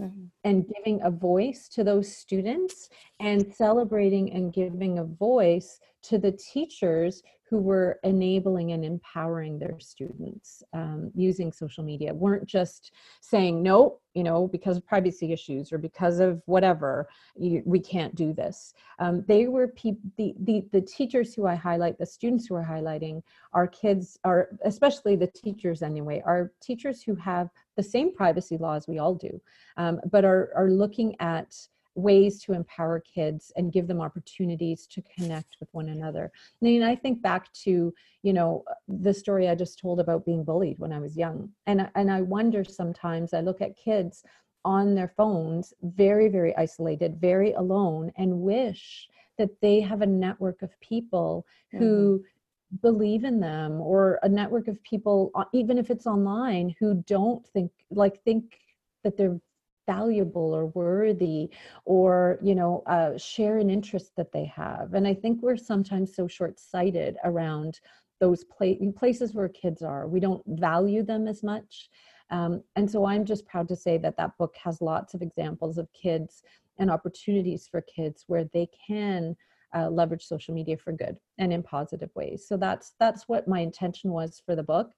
Mm-hmm. 0.00 0.24
and 0.42 0.66
giving 0.66 1.00
a 1.02 1.10
voice 1.12 1.68
to 1.68 1.84
those 1.84 2.16
students 2.16 2.88
and 3.20 3.54
celebrating 3.54 4.32
and 4.32 4.52
giving 4.52 4.98
a 4.98 5.04
voice 5.04 5.78
to 6.04 6.18
the 6.18 6.32
teachers 6.32 7.22
who 7.48 7.58
were 7.58 8.00
enabling 8.04 8.72
and 8.72 8.84
empowering 8.84 9.58
their 9.58 9.78
students 9.78 10.62
um, 10.72 11.10
using 11.14 11.52
social 11.52 11.84
media. 11.84 12.12
Weren't 12.12 12.46
just 12.46 12.92
saying 13.20 13.62
no 13.62 14.00
you 14.14 14.22
know 14.22 14.46
because 14.48 14.76
of 14.76 14.86
privacy 14.86 15.32
issues 15.32 15.72
or 15.72 15.78
because 15.78 16.20
of 16.20 16.40
whatever 16.46 17.08
you, 17.36 17.62
we 17.66 17.80
can't 17.80 18.14
do 18.14 18.32
this. 18.32 18.74
Um, 18.98 19.24
they 19.28 19.46
were 19.46 19.68
pe- 19.68 19.96
the, 20.16 20.34
the 20.40 20.64
the 20.72 20.80
teachers 20.80 21.34
who 21.34 21.46
i 21.46 21.54
highlight 21.54 21.98
the 21.98 22.06
students 22.06 22.46
who 22.46 22.54
are 22.54 22.64
highlighting 22.64 23.22
our 23.52 23.66
kids 23.66 24.18
are 24.24 24.48
especially 24.64 25.16
the 25.16 25.26
teachers 25.26 25.82
anyway 25.82 26.22
are 26.24 26.52
teachers 26.60 27.02
who 27.02 27.14
have 27.16 27.50
the 27.76 27.82
same 27.82 28.14
privacy 28.14 28.56
laws 28.56 28.86
we 28.86 28.98
all 28.98 29.14
do 29.14 29.40
um, 29.76 30.00
but 30.10 30.24
are 30.24 30.50
are 30.54 30.70
looking 30.70 31.14
at 31.20 31.54
ways 31.94 32.42
to 32.42 32.52
empower 32.52 33.00
kids 33.00 33.52
and 33.56 33.72
give 33.72 33.86
them 33.86 34.00
opportunities 34.00 34.86
to 34.88 35.02
connect 35.02 35.56
with 35.60 35.68
one 35.72 35.88
another. 35.88 36.32
I 36.34 36.64
mean, 36.64 36.82
I 36.82 36.96
think 36.96 37.22
back 37.22 37.52
to, 37.64 37.94
you 38.22 38.32
know, 38.32 38.64
the 38.88 39.14
story 39.14 39.48
I 39.48 39.54
just 39.54 39.78
told 39.78 40.00
about 40.00 40.24
being 40.24 40.44
bullied 40.44 40.78
when 40.78 40.92
I 40.92 40.98
was 40.98 41.16
young. 41.16 41.50
And, 41.66 41.88
and 41.94 42.10
I 42.10 42.22
wonder 42.22 42.64
sometimes, 42.64 43.32
I 43.32 43.40
look 43.40 43.60
at 43.60 43.76
kids 43.76 44.24
on 44.64 44.94
their 44.94 45.12
phones, 45.16 45.74
very, 45.82 46.28
very 46.28 46.56
isolated, 46.56 47.20
very 47.20 47.52
alone, 47.52 48.10
and 48.16 48.40
wish 48.40 49.08
that 49.36 49.50
they 49.60 49.80
have 49.80 50.00
a 50.00 50.06
network 50.06 50.62
of 50.62 50.78
people 50.80 51.46
who 51.70 52.18
mm-hmm. 52.18 52.76
believe 52.80 53.24
in 53.24 53.40
them 53.40 53.80
or 53.80 54.18
a 54.22 54.28
network 54.28 54.68
of 54.68 54.82
people, 54.82 55.30
uh, 55.34 55.44
even 55.52 55.76
if 55.76 55.90
it's 55.90 56.06
online, 56.06 56.74
who 56.80 57.04
don't 57.06 57.46
think, 57.48 57.70
like, 57.90 58.22
think 58.24 58.58
that 59.02 59.16
they're 59.16 59.38
valuable 59.86 60.54
or 60.54 60.66
worthy 60.66 61.50
or 61.84 62.38
you 62.42 62.54
know 62.54 62.82
uh, 62.86 63.16
share 63.16 63.58
an 63.58 63.70
interest 63.70 64.12
that 64.16 64.32
they 64.32 64.44
have. 64.44 64.94
And 64.94 65.06
i 65.06 65.14
think 65.14 65.42
we're 65.42 65.56
sometimes 65.56 66.14
so 66.14 66.26
short-sighted 66.26 67.16
around 67.24 67.80
those 68.20 68.44
pla- 68.44 68.74
places 68.96 69.34
where 69.34 69.48
kids 69.48 69.82
are. 69.82 70.06
We 70.06 70.20
don't 70.20 70.42
value 70.46 71.02
them 71.02 71.26
as 71.26 71.42
much. 71.42 71.90
Um, 72.30 72.62
and 72.76 72.90
so 72.90 73.04
i'm 73.04 73.24
just 73.24 73.46
proud 73.46 73.68
to 73.68 73.76
say 73.76 73.98
that 73.98 74.16
that 74.16 74.36
book 74.38 74.54
has 74.62 74.80
lots 74.80 75.12
of 75.12 75.20
examples 75.20 75.76
of 75.76 75.92
kids 75.92 76.42
and 76.78 76.90
opportunities 76.90 77.68
for 77.70 77.82
kids 77.82 78.24
where 78.26 78.44
they 78.44 78.68
can 78.86 79.36
uh, 79.74 79.88
leverage 79.88 80.24
social 80.24 80.54
media 80.54 80.76
for 80.76 80.92
good 80.92 81.16
and 81.38 81.52
in 81.52 81.62
positive 81.62 82.10
ways. 82.14 82.46
So 82.46 82.56
that's 82.56 82.92
that's 83.00 83.28
what 83.28 83.48
my 83.48 83.60
intention 83.60 84.10
was 84.10 84.40
for 84.44 84.54
the 84.54 84.62
book 84.62 84.92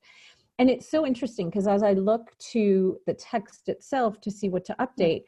and 0.58 0.70
it's 0.70 0.90
so 0.90 1.06
interesting 1.06 1.50
because 1.50 1.66
as 1.66 1.82
I 1.82 1.92
look 1.92 2.36
to 2.52 2.98
the 3.06 3.14
text 3.14 3.68
itself 3.68 4.20
to 4.22 4.30
see 4.30 4.48
what 4.48 4.64
to 4.66 4.76
update, 4.80 5.25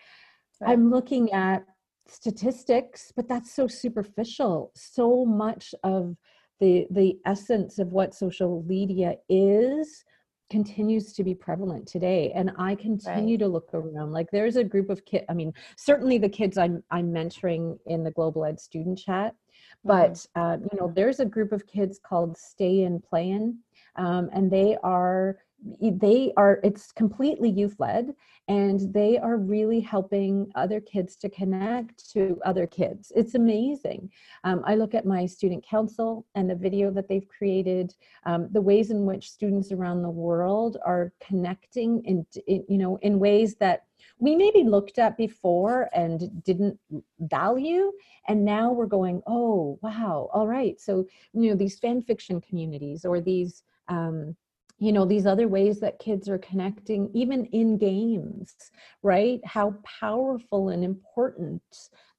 right. 0.60 0.70
I'm 0.70 0.90
looking 0.90 1.32
at 1.32 1.64
statistics, 2.06 3.12
but 3.14 3.28
that's 3.28 3.54
so 3.54 3.68
superficial. 3.68 4.72
So 4.74 5.24
much 5.24 5.74
of 5.84 6.16
the 6.60 6.86
the 6.90 7.18
essence 7.26 7.78
of 7.78 7.88
what 7.88 8.14
social 8.14 8.64
media 8.66 9.16
is 9.28 10.04
continues 10.50 11.12
to 11.12 11.22
be 11.22 11.34
prevalent 11.34 11.86
today 11.86 12.32
and 12.34 12.50
i 12.58 12.74
continue 12.74 13.34
right. 13.34 13.40
to 13.40 13.46
look 13.46 13.68
around 13.74 14.12
like 14.12 14.26
there's 14.32 14.56
a 14.56 14.64
group 14.64 14.88
of 14.88 15.04
kids 15.04 15.24
i 15.28 15.34
mean 15.34 15.52
certainly 15.76 16.16
the 16.16 16.28
kids 16.28 16.56
i'm 16.56 16.82
i'm 16.90 17.12
mentoring 17.12 17.78
in 17.86 18.02
the 18.02 18.10
global 18.10 18.44
ed 18.44 18.58
student 18.58 18.98
chat 18.98 19.34
but 19.84 20.12
mm-hmm. 20.12 20.40
uh, 20.40 20.56
you 20.56 20.80
know 20.80 20.90
there's 20.96 21.20
a 21.20 21.24
group 21.24 21.52
of 21.52 21.66
kids 21.66 22.00
called 22.02 22.36
stay 22.36 22.82
in 22.82 22.98
playing 22.98 23.58
um, 23.98 24.30
and 24.32 24.50
they 24.50 24.76
are 24.82 25.38
they 25.80 26.32
are 26.36 26.60
it's 26.62 26.92
completely 26.92 27.50
youth 27.50 27.74
led 27.78 28.14
and 28.46 28.92
they 28.94 29.18
are 29.18 29.36
really 29.36 29.80
helping 29.80 30.50
other 30.54 30.80
kids 30.80 31.16
to 31.16 31.28
connect 31.28 32.10
to 32.10 32.40
other 32.46 32.66
kids. 32.66 33.12
It's 33.14 33.34
amazing. 33.34 34.10
Um, 34.44 34.62
i 34.64 34.74
look 34.74 34.94
at 34.94 35.04
my 35.04 35.26
student 35.26 35.66
council 35.66 36.26
and 36.34 36.48
the 36.48 36.54
video 36.54 36.90
that 36.92 37.08
they've 37.08 37.28
created 37.28 37.94
um, 38.24 38.48
the 38.52 38.60
ways 38.60 38.90
in 38.90 39.04
which 39.04 39.30
students 39.30 39.72
around 39.72 40.02
the 40.02 40.10
world 40.10 40.78
are 40.84 41.12
connecting 41.20 42.02
in, 42.04 42.24
in 42.46 42.64
you 42.68 42.78
know 42.78 42.98
in 43.02 43.18
ways 43.18 43.56
that 43.56 43.84
we 44.20 44.36
maybe 44.36 44.62
looked 44.62 44.98
at 44.98 45.16
before 45.16 45.88
and 45.92 46.42
didn't 46.44 46.78
value 47.20 47.92
and 48.28 48.44
now 48.44 48.72
we're 48.72 48.86
going 48.86 49.22
oh 49.26 49.78
wow 49.82 50.30
all 50.32 50.46
right. 50.46 50.80
So 50.80 51.04
you 51.32 51.50
know 51.50 51.56
these 51.56 51.78
fan 51.80 52.02
fiction 52.02 52.40
communities 52.40 53.04
or 53.04 53.20
these 53.20 53.64
um, 53.88 54.36
you 54.78 54.92
know 54.92 55.04
these 55.04 55.26
other 55.26 55.48
ways 55.48 55.80
that 55.80 55.98
kids 55.98 56.28
are 56.28 56.38
connecting 56.38 57.10
even 57.14 57.46
in 57.46 57.78
games 57.78 58.54
right? 59.02 59.40
How 59.44 59.74
powerful 60.00 60.70
and 60.70 60.84
important 60.84 61.62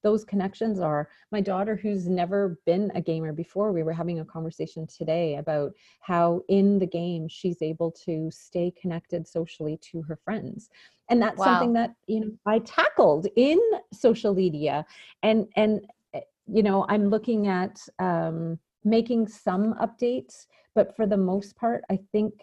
those 0.02 0.24
connections 0.24 0.80
are. 0.80 1.08
My 1.30 1.40
daughter 1.40 1.76
who's 1.76 2.08
never 2.08 2.58
been 2.64 2.90
a 2.94 3.00
gamer 3.02 3.32
before 3.32 3.72
we 3.72 3.82
were 3.82 3.92
having 3.92 4.20
a 4.20 4.24
conversation 4.24 4.86
today 4.86 5.36
about 5.36 5.72
how 6.00 6.42
in 6.48 6.78
the 6.78 6.86
game 6.86 7.28
she's 7.28 7.60
able 7.60 7.90
to 8.06 8.30
stay 8.30 8.72
connected 8.80 9.28
socially 9.28 9.78
to 9.82 10.02
her 10.02 10.16
friends. 10.24 10.70
And 11.10 11.20
that's 11.20 11.38
wow. 11.38 11.44
something 11.44 11.72
that 11.74 11.94
you 12.06 12.20
know 12.20 12.30
i 12.46 12.60
tackled 12.60 13.26
in 13.36 13.60
social 13.92 14.34
media. 14.34 14.86
And 15.22 15.46
and 15.56 15.86
eh, 16.14 16.20
you 16.46 16.62
know 16.62 16.86
i'm 16.88 17.10
looking 17.10 17.46
at 17.48 17.78
um 17.98 18.58
making 18.84 19.28
some 19.28 19.74
updates 19.74 20.46
but 20.74 20.94
for 20.96 21.06
the 21.06 21.16
most 21.16 21.56
part, 21.56 21.82
I 21.90 21.98
think 22.12 22.34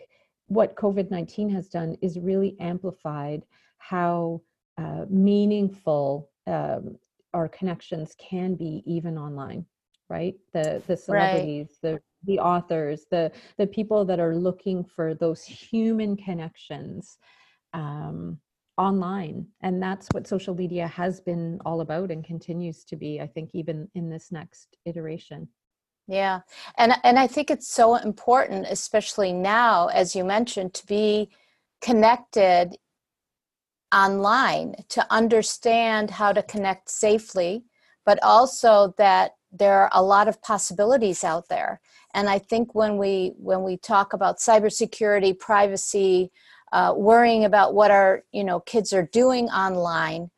what 0.47 0.75
COVID 0.75 1.11
19 1.11 1.49
has 1.49 1.67
done 1.69 1.97
is 2.01 2.19
really 2.19 2.55
amplified 2.59 3.43
how 3.77 4.41
uh, 4.77 5.05
meaningful 5.09 6.29
um, 6.45 6.97
our 7.33 7.47
connections 7.47 8.15
can 8.17 8.55
be 8.55 8.83
even 8.85 9.17
online 9.17 9.65
right? 10.09 10.35
The 10.53 10.81
the 10.87 10.97
celebrities 10.97 11.77
right. 11.83 11.93
the 11.93 11.99
the 12.23 12.39
authors 12.39 13.05
the 13.11 13.31
the 13.57 13.67
people 13.67 14.05
that 14.05 14.19
are 14.19 14.35
looking 14.35 14.83
for 14.83 15.13
those 15.13 15.43
human 15.43 16.15
connections 16.15 17.17
um, 17.73 18.39
online. 18.77 19.47
And 19.61 19.81
that's 19.81 20.13
what 20.13 20.27
social 20.27 20.55
media 20.55 20.87
has 20.87 21.19
been 21.19 21.59
all 21.65 21.81
about 21.81 22.11
and 22.11 22.23
continues 22.23 22.83
to 22.85 22.95
be 22.95 23.19
i 23.19 23.27
think 23.27 23.49
even 23.53 23.89
in 23.95 24.09
this 24.09 24.31
next 24.31 24.77
iteration 24.85 25.47
yeah. 26.07 26.41
And 26.77 26.93
and 27.03 27.19
I 27.19 27.27
think 27.27 27.51
it's 27.51 27.67
so 27.67 27.95
important 27.95 28.65
especially 28.69 29.33
now 29.33 29.87
as 29.87 30.15
you 30.15 30.23
mentioned 30.23 30.73
to 30.75 30.85
be 30.87 31.29
connected 31.81 32.77
online 33.93 34.75
to 34.89 35.05
understand 35.11 36.11
how 36.11 36.33
to 36.33 36.43
connect 36.43 36.89
safely 36.89 37.63
but 38.05 38.21
also 38.21 38.93
that 38.97 39.31
there 39.51 39.81
are 39.81 39.89
a 39.93 40.03
lot 40.03 40.27
of 40.27 40.41
possibilities 40.41 41.23
out 41.23 41.47
there 41.47 41.79
and 42.13 42.29
i 42.29 42.37
think 42.37 42.75
when 42.75 42.97
we 42.97 43.33
when 43.37 43.63
we 43.63 43.77
talk 43.77 44.11
about 44.11 44.39
cybersecurity 44.39 45.37
privacy 45.37 46.29
uh, 46.73 46.93
worrying 46.97 47.45
about 47.45 47.73
what 47.73 47.89
our 47.89 48.23
you 48.33 48.43
know 48.43 48.59
kids 48.59 48.91
are 48.91 49.07
doing 49.13 49.45
online 49.47 50.29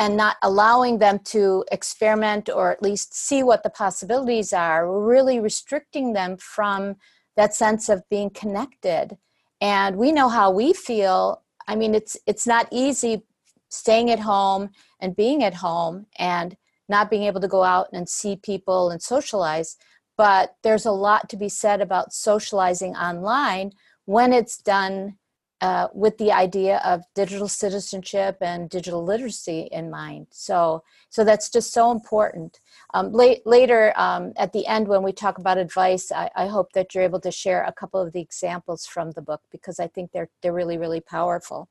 and 0.00 0.16
not 0.16 0.38
allowing 0.42 0.98
them 0.98 1.18
to 1.18 1.62
experiment 1.70 2.48
or 2.48 2.72
at 2.72 2.82
least 2.82 3.14
see 3.14 3.42
what 3.42 3.62
the 3.62 3.68
possibilities 3.68 4.50
are, 4.50 4.90
we're 4.90 5.06
really 5.06 5.38
restricting 5.38 6.14
them 6.14 6.38
from 6.38 6.96
that 7.36 7.54
sense 7.54 7.90
of 7.90 8.08
being 8.08 8.30
connected. 8.30 9.18
And 9.60 9.96
we 9.96 10.10
know 10.10 10.30
how 10.30 10.50
we 10.50 10.72
feel. 10.72 11.42
I 11.68 11.76
mean, 11.76 11.94
it's 11.94 12.16
it's 12.26 12.46
not 12.46 12.66
easy 12.70 13.24
staying 13.68 14.10
at 14.10 14.20
home 14.20 14.70
and 15.00 15.14
being 15.14 15.44
at 15.44 15.54
home 15.54 16.06
and 16.18 16.56
not 16.88 17.10
being 17.10 17.24
able 17.24 17.42
to 17.42 17.46
go 17.46 17.62
out 17.62 17.88
and 17.92 18.08
see 18.08 18.36
people 18.36 18.88
and 18.88 19.02
socialize. 19.02 19.76
But 20.16 20.56
there's 20.62 20.86
a 20.86 20.92
lot 20.92 21.28
to 21.28 21.36
be 21.36 21.50
said 21.50 21.82
about 21.82 22.14
socializing 22.14 22.96
online 22.96 23.72
when 24.06 24.32
it's 24.32 24.56
done 24.56 25.18
uh, 25.60 25.88
with 25.92 26.16
the 26.18 26.32
idea 26.32 26.80
of 26.84 27.02
digital 27.14 27.48
citizenship 27.48 28.38
and 28.40 28.70
digital 28.70 29.04
literacy 29.04 29.68
in 29.72 29.90
mind. 29.90 30.26
So, 30.30 30.82
so 31.10 31.22
that's 31.22 31.50
just 31.50 31.72
so 31.72 31.90
important. 31.90 32.60
Um, 32.94 33.12
late, 33.12 33.46
later 33.46 33.92
um, 33.96 34.32
at 34.36 34.52
the 34.52 34.66
end, 34.66 34.88
when 34.88 35.02
we 35.02 35.12
talk 35.12 35.38
about 35.38 35.58
advice, 35.58 36.10
I, 36.10 36.30
I, 36.34 36.46
hope 36.46 36.72
that 36.72 36.94
you're 36.94 37.04
able 37.04 37.20
to 37.20 37.30
share 37.30 37.62
a 37.64 37.72
couple 37.72 38.00
of 38.00 38.12
the 38.12 38.20
examples 38.20 38.86
from 38.86 39.10
the 39.10 39.20
book 39.22 39.42
because 39.52 39.78
I 39.78 39.86
think 39.86 40.12
they're 40.12 40.30
they're 40.42 40.52
really 40.52 40.78
really 40.78 41.00
powerful. 41.00 41.68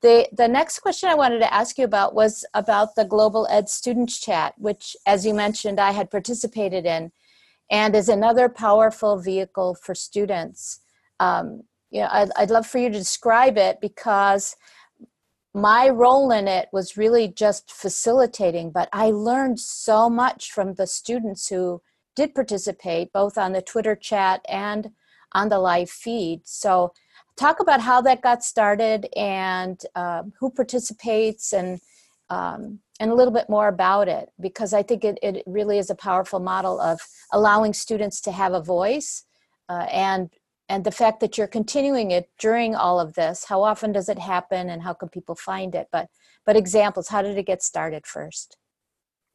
The 0.00 0.28
the 0.32 0.48
next 0.48 0.78
question 0.78 1.08
I 1.08 1.14
wanted 1.14 1.40
to 1.40 1.52
ask 1.52 1.76
you 1.76 1.84
about 1.84 2.14
was 2.14 2.44
about 2.54 2.94
the 2.94 3.04
Global 3.04 3.48
Ed 3.50 3.68
Students 3.68 4.20
Chat, 4.20 4.54
which, 4.58 4.96
as 5.06 5.26
you 5.26 5.34
mentioned, 5.34 5.80
I 5.80 5.90
had 5.90 6.10
participated 6.10 6.86
in, 6.86 7.10
and 7.70 7.96
is 7.96 8.08
another 8.08 8.48
powerful 8.48 9.18
vehicle 9.18 9.74
for 9.74 9.94
students. 9.94 10.80
Um, 11.20 11.64
know, 11.92 12.08
I'd, 12.10 12.30
I'd 12.36 12.50
love 12.50 12.66
for 12.66 12.78
you 12.78 12.88
to 12.88 12.98
describe 12.98 13.56
it 13.56 13.80
because 13.80 14.56
my 15.54 15.88
role 15.88 16.32
in 16.32 16.48
it 16.48 16.68
was 16.72 16.96
really 16.96 17.28
just 17.28 17.70
facilitating, 17.70 18.72
but 18.72 18.88
I 18.92 19.10
learned 19.10 19.60
so 19.60 20.10
much 20.10 20.50
from 20.50 20.74
the 20.74 20.86
students 20.86 21.48
who 21.48 21.80
did 22.16 22.34
participate, 22.34 23.12
both 23.12 23.38
on 23.38 23.52
the 23.52 23.62
Twitter 23.62 23.94
chat 23.94 24.44
and 24.48 24.90
on 25.32 25.48
the 25.48 25.58
live 25.58 25.90
feed. 25.90 26.40
So, 26.44 26.92
talk 27.36 27.60
about 27.60 27.80
how 27.80 28.00
that 28.00 28.22
got 28.22 28.44
started 28.44 29.08
and 29.16 29.80
um, 29.96 30.32
who 30.38 30.50
participates 30.50 31.52
and 31.52 31.80
um, 32.30 32.80
and 33.00 33.10
a 33.10 33.14
little 33.14 33.32
bit 33.32 33.48
more 33.48 33.68
about 33.68 34.08
it 34.08 34.30
because 34.40 34.72
I 34.72 34.82
think 34.82 35.04
it, 35.04 35.18
it 35.22 35.42
really 35.46 35.78
is 35.78 35.90
a 35.90 35.94
powerful 35.94 36.40
model 36.40 36.80
of 36.80 37.00
allowing 37.32 37.74
students 37.74 38.20
to 38.22 38.32
have 38.32 38.52
a 38.52 38.62
voice 38.62 39.24
uh, 39.68 39.86
and 39.90 40.30
and 40.74 40.82
the 40.82 40.90
fact 40.90 41.20
that 41.20 41.38
you're 41.38 41.46
continuing 41.46 42.10
it 42.10 42.28
during 42.38 42.74
all 42.74 42.98
of 42.98 43.14
this 43.14 43.44
how 43.44 43.62
often 43.62 43.92
does 43.92 44.08
it 44.08 44.18
happen 44.18 44.70
and 44.70 44.82
how 44.82 44.92
can 44.92 45.08
people 45.08 45.36
find 45.36 45.74
it 45.74 45.86
but 45.92 46.08
but 46.44 46.56
examples 46.56 47.08
how 47.08 47.22
did 47.22 47.38
it 47.38 47.46
get 47.46 47.62
started 47.62 48.04
first 48.06 48.56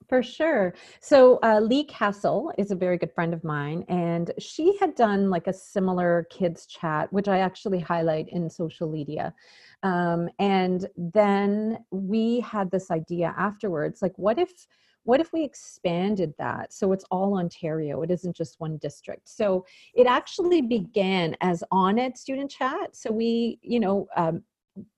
for 0.07 0.23
sure. 0.23 0.73
So 1.01 1.37
uh, 1.43 1.59
Leigh 1.59 1.83
Cassell 1.83 2.51
is 2.57 2.71
a 2.71 2.75
very 2.75 2.97
good 2.97 3.13
friend 3.13 3.31
of 3.31 3.43
mine, 3.43 3.85
and 3.89 4.31
she 4.39 4.75
had 4.79 4.95
done 4.95 5.29
like 5.29 5.45
a 5.45 5.53
similar 5.53 6.25
kids 6.31 6.65
chat, 6.65 7.13
which 7.13 7.27
I 7.27 7.39
actually 7.39 7.79
highlight 7.79 8.27
in 8.29 8.49
social 8.49 8.89
media. 8.89 9.35
Um, 9.83 10.27
and 10.39 10.87
then 10.97 11.85
we 11.91 12.39
had 12.39 12.71
this 12.71 12.89
idea 12.89 13.35
afterwards, 13.37 14.01
like, 14.01 14.17
what 14.17 14.39
if 14.39 14.51
what 15.09 15.19
if 15.19 15.33
we 15.33 15.43
expanded 15.43 16.31
that 16.37 16.71
so 16.71 16.91
it's 16.91 17.03
all 17.09 17.35
ontario 17.39 18.03
it 18.03 18.11
isn't 18.11 18.35
just 18.35 18.59
one 18.59 18.77
district 18.77 19.27
so 19.27 19.65
it 19.95 20.05
actually 20.05 20.61
began 20.61 21.35
as 21.41 21.63
on 21.71 21.97
ed 21.97 22.15
student 22.15 22.51
chat 22.51 22.95
so 22.95 23.11
we 23.11 23.57
you 23.63 23.79
know 23.79 24.07
um, 24.15 24.43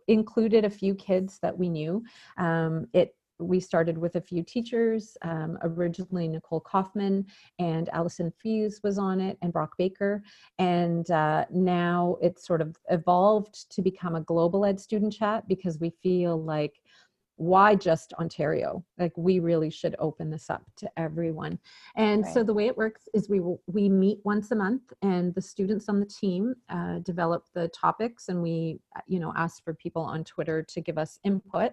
included 0.10 0.65
a 0.65 0.70
few 0.70 0.94
kids 0.94 1.39
that 1.41 1.58
we 1.58 1.70
knew 1.70 2.03
um, 2.38 2.86
it 2.94 3.15
we 3.41 3.60
started 3.60 3.98
with 3.98 4.15
a 4.15 4.22
few 4.22 4.44
teachers. 4.44 5.18
Um, 5.24 5.58
originally, 5.63 6.27
Nicole 6.27 6.60
Kaufman 6.60 7.25
and 7.60 7.89
Allison 7.89 8.32
Fuse 8.41 8.80
was 8.84 8.98
on 8.98 9.20
it, 9.20 9.38
and 9.41 9.51
Brock 9.51 9.72
Baker. 9.77 10.24
And 10.60 11.10
uh, 11.10 11.46
now 11.51 12.18
it's 12.22 12.46
sort 12.46 12.62
of 12.62 12.77
evolved 12.89 13.72
to 13.72 13.82
become 13.82 14.15
a 14.15 14.22
global 14.22 14.65
ed 14.65 14.80
student 14.80 15.13
chat 15.13 15.48
because 15.48 15.80
we 15.80 15.91
feel 16.03 16.41
like 16.41 16.80
why 17.41 17.74
just 17.74 18.13
Ontario? 18.19 18.86
Like 19.00 19.13
we 19.17 19.39
really 19.39 19.71
should 19.71 19.95
open 19.98 20.29
this 20.29 20.48
up 20.51 20.63
to 20.77 20.88
everyone. 20.95 21.57
And 21.95 22.24
right. 22.24 22.33
so 22.33 22.43
the 22.43 22.53
way 22.53 22.67
it 22.67 22.77
works 22.77 23.10
is 23.15 23.29
we 23.29 23.41
we 23.65 23.89
meet 23.89 24.19
once 24.24 24.51
a 24.51 24.55
month, 24.55 24.83
and 25.01 25.33
the 25.33 25.41
students 25.41 25.89
on 25.89 26.00
the 26.00 26.05
team 26.05 26.53
uh, 26.69 27.00
develop 27.00 27.45
the 27.55 27.67
topics, 27.69 28.29
and 28.29 28.43
we 28.43 28.79
you 29.07 29.19
know 29.19 29.33
ask 29.36 29.63
for 29.63 29.74
people 29.74 30.03
on 30.03 30.24
Twitter 30.24 30.62
to 30.62 30.81
give 30.81 31.00
us 31.00 31.17
input. 31.24 31.71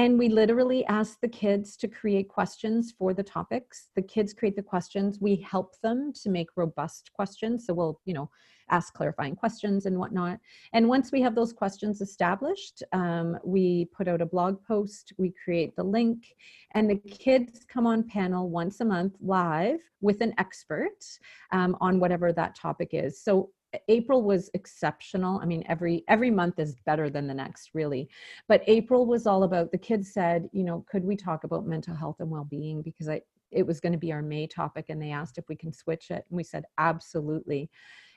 And 0.00 0.18
we 0.18 0.30
literally 0.30 0.82
ask 0.86 1.20
the 1.20 1.28
kids 1.28 1.76
to 1.76 1.86
create 1.86 2.26
questions 2.30 2.94
for 2.98 3.12
the 3.12 3.22
topics. 3.22 3.90
The 3.96 4.00
kids 4.00 4.32
create 4.32 4.56
the 4.56 4.62
questions. 4.62 5.18
We 5.20 5.36
help 5.36 5.78
them 5.82 6.14
to 6.22 6.30
make 6.30 6.46
robust 6.56 7.10
questions. 7.12 7.66
So 7.66 7.74
we'll, 7.74 8.00
you 8.06 8.14
know, 8.14 8.30
ask 8.70 8.94
clarifying 8.94 9.36
questions 9.36 9.84
and 9.84 9.98
whatnot. 9.98 10.38
And 10.72 10.88
once 10.88 11.12
we 11.12 11.20
have 11.20 11.34
those 11.34 11.52
questions 11.52 12.00
established, 12.00 12.82
um, 12.94 13.36
we 13.44 13.90
put 13.94 14.08
out 14.08 14.22
a 14.22 14.26
blog 14.26 14.64
post, 14.64 15.12
we 15.18 15.34
create 15.44 15.76
the 15.76 15.84
link, 15.84 16.34
and 16.72 16.88
the 16.88 16.96
kids 16.96 17.66
come 17.68 17.86
on 17.86 18.02
panel 18.08 18.48
once 18.48 18.80
a 18.80 18.86
month 18.86 19.16
live 19.20 19.80
with 20.00 20.22
an 20.22 20.32
expert 20.38 21.04
um, 21.52 21.76
on 21.82 22.00
whatever 22.00 22.32
that 22.32 22.54
topic 22.54 22.90
is. 22.92 23.22
So 23.22 23.50
April 23.88 24.22
was 24.22 24.50
exceptional. 24.54 25.38
I 25.40 25.46
mean, 25.46 25.64
every 25.68 26.04
every 26.08 26.30
month 26.30 26.58
is 26.58 26.76
better 26.86 27.08
than 27.08 27.26
the 27.26 27.34
next, 27.34 27.70
really. 27.74 28.08
But 28.48 28.62
April 28.66 29.06
was 29.06 29.26
all 29.26 29.44
about 29.44 29.70
the 29.70 29.78
kids 29.78 30.12
said, 30.12 30.48
you 30.52 30.64
know, 30.64 30.84
could 30.90 31.04
we 31.04 31.16
talk 31.16 31.44
about 31.44 31.66
mental 31.66 31.94
health 31.94 32.16
and 32.20 32.30
well-being 32.30 32.82
because 32.82 33.08
I 33.08 33.22
it 33.50 33.66
was 33.66 33.80
going 33.80 33.92
to 33.92 33.98
be 33.98 34.12
our 34.12 34.22
May 34.22 34.46
topic 34.46 34.86
and 34.88 35.00
they 35.00 35.10
asked 35.10 35.38
if 35.38 35.48
we 35.48 35.56
can 35.56 35.72
switch 35.72 36.10
it 36.10 36.24
and 36.28 36.36
we 36.36 36.44
said 36.44 36.64
absolutely. 36.78 37.70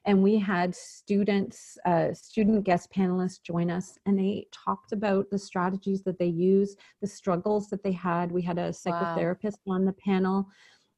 And 0.05 0.22
we 0.22 0.38
had 0.38 0.75
students, 0.75 1.77
uh, 1.86 2.13
student 2.13 2.65
guest 2.65 2.89
panelists 2.93 3.41
join 3.41 3.72
us 3.72 3.98
and 4.05 4.19
they 4.19 4.48
talked 4.51 4.91
about 4.91 5.29
the 5.29 5.39
strategies 5.39 6.03
that 6.03 6.19
they 6.19 6.27
use, 6.27 6.75
the 7.01 7.07
struggles 7.07 7.69
that 7.69 7.83
they 7.83 7.93
had. 7.93 8.31
We 8.31 8.41
had 8.41 8.57
a 8.57 8.69
psychotherapist 8.69 9.60
wow. 9.65 9.75
on 9.75 9.86
the 9.86 9.93
panel 9.93 10.48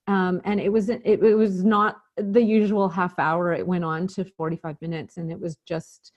um, 0.08 0.42
and 0.46 0.60
it 0.60 0.72
was 0.72 0.90
it, 0.90 1.02
it 1.06 1.36
was 1.36 1.64
not 1.64 1.98
the 2.18 2.42
usual 2.42 2.88
half 2.90 3.18
hour. 3.20 3.54
It 3.54 3.66
went 3.66 3.84
on 3.84 4.08
to 4.08 4.24
45 4.24 4.82
minutes 4.82 5.18
and 5.18 5.32
it 5.32 5.40
was 5.40 5.58
just 5.66 6.12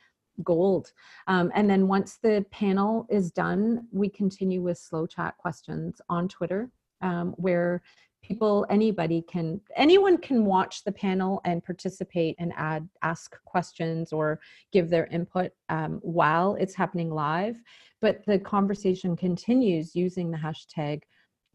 gold. 0.45 0.93
Um, 1.27 1.51
and 1.55 1.69
then 1.69 1.89
once 1.89 2.19
the 2.23 2.45
panel 2.53 3.07
is 3.11 3.33
done 3.33 3.89
we 3.93 4.09
continue 4.09 4.63
with 4.63 4.79
slow 4.79 5.05
chat 5.05 5.37
questions 5.37 6.01
on 6.09 6.29
twitter 6.29 6.71
um, 7.03 7.35
where 7.39 7.83
people 8.23 8.67
anybody 8.69 9.23
can 9.23 9.61
anyone 9.77 10.19
can 10.19 10.45
watch 10.45 10.85
the 10.85 10.93
panel 10.93 11.41
and 11.45 11.65
participate 11.65 12.35
and 12.39 12.53
add 12.57 12.89
ask 13.03 13.37
questions 13.45 14.13
or 14.13 14.41
give 14.73 14.91
their 14.91 15.07
input 15.07 15.53
um, 15.69 15.99
while 16.03 16.55
it's 16.57 16.75
happening 16.75 17.11
live. 17.11 17.61
But 18.01 18.25
the 18.27 18.39
conversation 18.39 19.17
continues 19.17 19.95
using 19.95 20.31
the 20.31 20.39
hashtag 20.39 21.03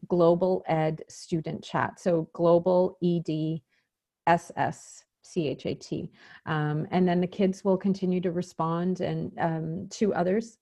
global 0.08 0.62
ed 0.66 1.02
student 1.08 1.62
chat. 1.62 2.00
So 2.00 2.28
global 2.32 2.98
ed 3.02 3.60
ss 4.26 5.04
chat 5.24 6.10
um, 6.46 6.86
and 6.90 7.08
then 7.08 7.20
the 7.20 7.26
kids 7.26 7.64
will 7.64 7.76
continue 7.76 8.20
to 8.20 8.30
respond 8.30 9.00
and 9.00 9.32
um, 9.38 9.88
to 9.90 10.14
others. 10.14 10.58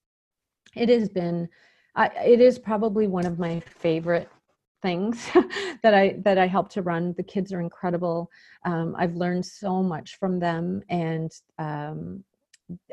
It 0.75 0.89
has 0.89 1.09
been 1.09 1.49
uh, 1.97 2.09
it 2.25 2.41
is 2.41 2.59
probably 2.59 3.07
one 3.07 3.27
of 3.27 3.39
my 3.39 3.61
favorite 3.61 4.29
things 4.81 5.29
that 5.83 5.95
i 5.95 6.17
that 6.25 6.39
i 6.39 6.47
help 6.47 6.69
to 6.71 6.83
run. 6.83 7.15
The 7.17 7.23
kids 7.23 7.53
are 7.53 7.61
incredible. 7.61 8.31
Um, 8.65 8.95
i've 8.99 9.17
learned 9.17 9.45
so 9.45 9.83
much 9.83 10.17
from 10.19 10.39
them 10.39 10.83
and 10.89 11.31
um, 11.59 12.25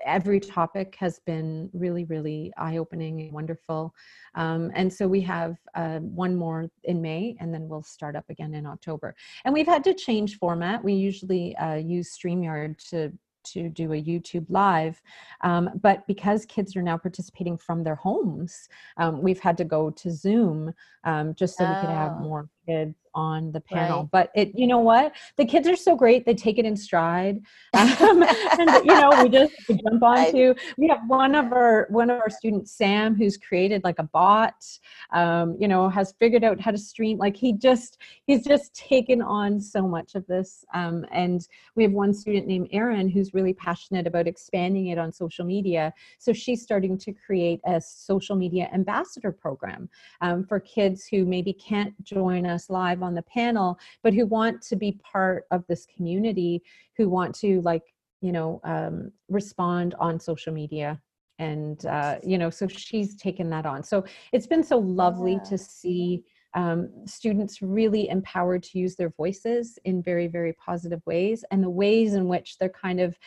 every 0.05 0.39
topic 0.39 0.95
has 0.99 1.19
been 1.25 1.69
really, 1.73 2.05
really 2.05 2.51
eye 2.58 2.77
opening 2.77 3.21
and 3.21 3.32
wonderful. 3.32 3.93
Um, 4.36 4.71
and 4.75 4.91
so 4.91 5.08
we 5.08 5.21
have 5.21 5.58
uh, 5.75 5.99
one 5.99 6.36
more 6.36 6.69
in 6.84 7.01
May, 7.01 7.36
and 7.39 7.53
then 7.53 7.67
we'll 7.67 7.84
start 7.84 8.15
up 8.15 8.25
again 8.29 8.53
in 8.53 8.65
October. 8.65 9.15
And 9.45 9.53
we've 9.53 9.67
had 9.67 9.84
to 9.86 9.93
change 9.93 10.38
format. 10.38 10.84
We 10.84 10.93
usually 10.93 11.55
uh, 11.58 11.75
use 11.75 12.17
StreamYard 12.17 12.77
to 12.89 13.12
to 13.45 13.69
do 13.69 13.93
a 13.93 14.01
YouTube 14.01 14.45
live. 14.49 15.01
Um, 15.41 15.69
but 15.82 16.05
because 16.08 16.45
kids 16.45 16.75
are 16.75 16.82
now 16.82 16.97
participating 16.97 17.58
from 17.58 17.84
their 17.84 17.95
homes, 17.95 18.67
um, 18.97 19.21
we've 19.21 19.39
had 19.39 19.58
to 19.58 19.63
go 19.63 19.89
to 19.89 20.12
Zoom 20.12 20.73
um, 21.03 21.34
just 21.36 21.58
so 21.58 21.65
oh. 21.65 21.69
we 21.69 21.79
could 21.79 21.89
have 21.89 22.17
oh. 22.17 22.23
more 22.23 22.49
kids 22.69 22.95
on 23.15 23.51
the 23.51 23.60
panel. 23.60 24.01
Right. 24.01 24.12
But 24.12 24.32
it, 24.36 24.51
you 24.55 24.67
know 24.67 24.79
what? 24.79 25.13
The 25.38 25.45
kids 25.45 25.67
are 25.67 25.75
so 25.75 25.95
great; 25.95 26.25
they 26.25 26.34
take 26.34 26.58
it 26.58 26.65
in 26.65 26.75
stride. 26.75 27.41
Um, 28.01 28.23
and 28.23 28.69
you 28.86 28.95
know, 28.99 29.10
we 29.23 29.29
just 29.29 29.53
we 29.67 29.75
jump 29.75 30.01
onto. 30.13 30.53
We 30.77 30.88
have 30.88 31.01
one 31.08 31.36
of 31.36 31.51
our 31.51 31.88
one 31.89 32.10
of 32.10 32.19
our 32.19 32.29
students, 32.29 32.71
Sam, 32.71 33.15
who's 33.15 33.38
created 33.38 33.84
like 33.84 33.99
a 33.99 34.03
bot. 34.03 34.65
Um, 35.12 35.55
you 35.60 35.67
know, 35.67 35.89
has 35.89 36.13
figured 36.19 36.43
out 36.43 36.60
how 36.60 36.71
to 36.71 36.77
stream. 36.77 37.17
Like 37.17 37.36
he 37.36 37.53
just 37.53 37.97
he's 38.25 38.45
just 38.45 38.73
taken 38.73 39.21
on 39.21 39.60
so 39.60 39.88
much 39.88 40.15
of 40.15 40.25
this. 40.27 40.65
Um, 40.73 41.05
and 41.12 41.47
we 41.75 41.84
have 41.84 41.91
one 41.91 42.13
student 42.13 42.47
named 42.47 42.69
Erin 42.71 43.10
who's 43.10 43.34
really 43.34 43.53
passionate 43.53 44.08
about 44.08 44.27
expanding 44.27 44.88
it 44.88 44.97
on 44.97 45.12
social 45.12 45.45
media. 45.45 45.93
So 46.19 46.34
she's 46.34 46.62
starting 46.62 46.97
to 46.99 47.13
create 47.13 47.60
a 47.65 47.82
social 47.82 48.36
media 48.36 48.69
ambassador 48.73 49.32
program 49.32 49.89
um, 50.21 50.43
for 50.43 50.60
kids 50.60 51.05
who 51.05 51.25
maybe 51.25 51.53
can't 51.53 51.93
join 52.03 52.45
us 52.45 52.58
live 52.69 53.03
on 53.03 53.13
the 53.13 53.21
panel, 53.21 53.77
but 54.03 54.13
who 54.13 54.25
want 54.25 54.61
to 54.63 54.75
be 54.75 54.99
part 55.03 55.45
of 55.51 55.65
this 55.67 55.85
community, 55.95 56.61
who 56.97 57.09
want 57.09 57.35
to 57.35 57.61
like, 57.61 57.83
you 58.21 58.31
know, 58.31 58.59
um, 58.63 59.11
respond 59.29 59.95
on 59.99 60.19
social 60.19 60.53
media. 60.53 60.99
And, 61.37 61.85
uh, 61.85 62.17
you 62.21 62.37
know, 62.37 62.49
so 62.49 62.67
she's 62.67 63.15
taken 63.15 63.49
that 63.51 63.65
on. 63.65 63.83
So 63.83 64.03
it's 64.33 64.47
been 64.47 64.63
so 64.63 64.77
lovely 64.77 65.33
yeah. 65.33 65.49
to 65.49 65.57
see 65.57 66.23
um, 66.53 66.89
students 67.05 67.61
really 67.61 68.09
empowered 68.09 68.63
to 68.63 68.79
use 68.79 68.95
their 68.95 69.11
voices 69.11 69.77
in 69.85 70.01
very, 70.01 70.27
very 70.27 70.53
positive 70.53 71.01
ways 71.05 71.45
and 71.51 71.63
the 71.63 71.69
ways 71.69 72.13
in 72.13 72.27
which 72.27 72.57
they're 72.57 72.69
kind 72.69 72.99
of 72.99 73.17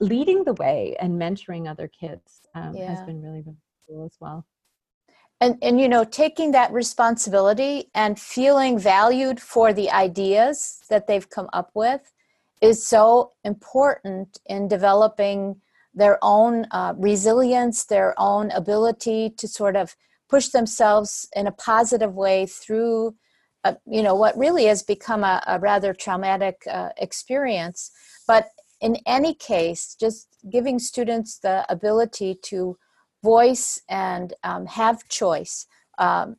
leading 0.00 0.44
the 0.44 0.54
way 0.54 0.96
and 1.00 1.18
mentoring 1.18 1.70
other 1.70 1.88
kids 1.88 2.42
um, 2.54 2.74
yeah. 2.74 2.92
has 2.92 3.02
been 3.06 3.22
really, 3.22 3.42
really 3.42 3.56
cool 3.88 4.04
as 4.04 4.16
well 4.20 4.44
and 5.40 5.56
and 5.62 5.80
you 5.80 5.88
know 5.88 6.04
taking 6.04 6.52
that 6.52 6.72
responsibility 6.72 7.90
and 7.94 8.20
feeling 8.20 8.78
valued 8.78 9.40
for 9.40 9.72
the 9.72 9.90
ideas 9.90 10.82
that 10.90 11.06
they've 11.06 11.30
come 11.30 11.48
up 11.52 11.70
with 11.74 12.12
is 12.60 12.86
so 12.86 13.32
important 13.44 14.38
in 14.46 14.68
developing 14.68 15.56
their 15.94 16.18
own 16.22 16.66
uh, 16.70 16.94
resilience 16.96 17.84
their 17.84 18.14
own 18.18 18.50
ability 18.52 19.30
to 19.30 19.48
sort 19.48 19.76
of 19.76 19.96
push 20.28 20.48
themselves 20.48 21.28
in 21.34 21.46
a 21.46 21.52
positive 21.52 22.14
way 22.14 22.46
through 22.46 23.14
uh, 23.64 23.74
you 23.86 24.02
know 24.02 24.14
what 24.14 24.36
really 24.36 24.66
has 24.66 24.82
become 24.82 25.24
a, 25.24 25.42
a 25.46 25.58
rather 25.58 25.92
traumatic 25.92 26.62
uh, 26.70 26.90
experience. 26.96 27.90
But 28.26 28.48
in 28.80 28.96
any 29.06 29.34
case 29.34 29.96
just 29.98 30.28
giving 30.50 30.78
students 30.78 31.38
the 31.38 31.66
ability 31.68 32.38
to 32.42 32.78
voice 33.22 33.80
and 33.88 34.34
um, 34.44 34.66
have 34.66 35.08
choice. 35.08 35.66
Um, 35.98 36.36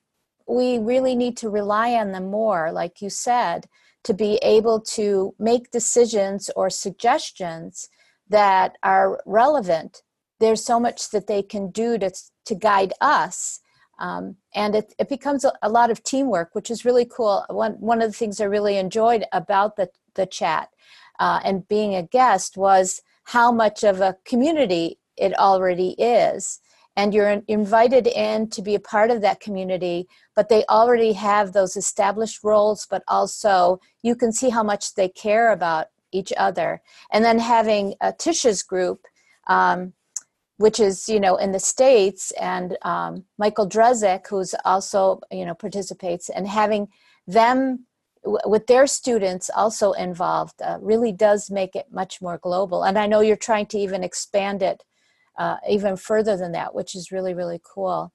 we 0.48 0.80
really 0.80 1.15
need 1.15 1.38
to 1.38 1.50
rely 1.50 1.94
on 1.94 2.12
them 2.12 2.30
more, 2.32 2.72
like 2.72 3.02
you 3.02 3.10
said, 3.10 3.67
to 4.04 4.13
be 4.13 4.39
able 4.41 4.82
to 4.82 5.36
make 5.39 5.72
decisions 5.72 6.50
or 6.56 6.70
suggestions 6.70 7.88
that 8.30 8.78
are 8.84 9.22
relevant. 9.26 10.02
There's 10.39 10.63
so 10.65 10.80
much 10.80 11.12
that 11.12 11.28
they 11.28 11.44
can 11.44 11.70
do 11.70 11.98
to, 12.00 12.12
to 12.46 12.56
guide 12.56 12.94
us 13.02 13.60
Um, 14.00 14.38
and 14.56 14.76
it, 14.76 14.96
it 14.98 15.10
becomes 15.10 15.46
a, 15.46 15.54
a, 15.62 15.70
lot 15.70 15.91
of 15.91 16.02
teamwork, 16.04 16.50
which 16.54 16.72
is 16.72 16.86
really 16.86 17.06
cool. 17.06 17.46
One, 17.50 17.74
one 17.74 18.02
of 18.02 18.10
the 18.10 18.17
things 18.17 18.41
I 18.41 18.46
really 18.46 18.78
enjoyed 18.78 19.26
about 19.32 19.76
the, 19.76 19.89
the 20.15 20.26
chat 20.26 20.70
uh, 21.20 21.39
and 21.44 21.67
being 21.67 21.94
a 21.94 22.02
guest 22.02 22.58
was 22.58 23.04
how 23.26 23.52
much 23.52 23.84
of 23.84 24.02
a 24.02 24.17
community 24.26 24.98
it 25.17 25.38
already 25.38 25.91
is. 26.00 26.60
And 26.95 27.13
you're 27.13 27.41
invited 27.47 28.08
in 28.08 28.49
to 28.49 28.62
be 28.62 28.75
a 28.75 28.80
part 28.80 29.12
of 29.12 29.21
that 29.21 29.39
community, 29.39 30.08
but 30.36 30.49
they 30.49 30.65
already 30.69 31.13
have 31.13 31.54
those 31.54 31.77
established 31.77 32.43
roles, 32.43 32.86
but 32.89 33.04
also 33.08 33.80
you 34.04 34.15
can 34.15 34.32
see 34.32 34.49
how 34.49 34.63
much 34.63 34.95
they 34.95 35.08
care 35.08 35.51
about 35.51 35.88
each 36.12 36.34
other. 36.38 36.82
And 37.12 37.23
then 37.23 37.39
having 37.39 37.95
a 38.01 38.12
Tisha's 38.12 38.62
group, 38.62 39.06
um, 39.47 39.93
which 40.62 40.80
is 40.80 41.10
you 41.10 41.19
know 41.19 41.36
in 41.36 41.51
the 41.51 41.60
states 41.60 42.32
and 42.39 42.77
um, 42.84 43.25
michael 43.38 43.67
drezek 43.67 44.27
who's 44.27 44.54
also 44.63 45.19
you 45.32 45.45
know 45.45 45.56
participates 45.56 46.30
and 46.30 46.47
having 46.47 46.88
them 47.27 47.86
w- 48.23 48.39
with 48.45 48.67
their 48.67 48.88
students 48.88 49.49
also 49.56 49.91
involved 49.93 50.62
uh, 50.62 50.77
really 50.80 51.12
does 51.12 51.49
make 51.49 51.75
it 51.75 51.88
much 51.91 52.21
more 52.21 52.38
global 52.38 52.84
and 52.84 52.97
i 52.97 53.08
know 53.08 53.21
you're 53.21 53.36
trying 53.36 53.65
to 53.65 53.77
even 53.77 54.04
expand 54.04 54.62
it 54.62 54.84
uh, 55.38 55.58
even 55.70 55.96
further 55.96 56.38
than 56.38 56.52
that 56.52 56.74
which 56.74 56.96
is 56.96 57.12
really 57.12 57.34
really 57.34 57.62
cool. 57.63 58.12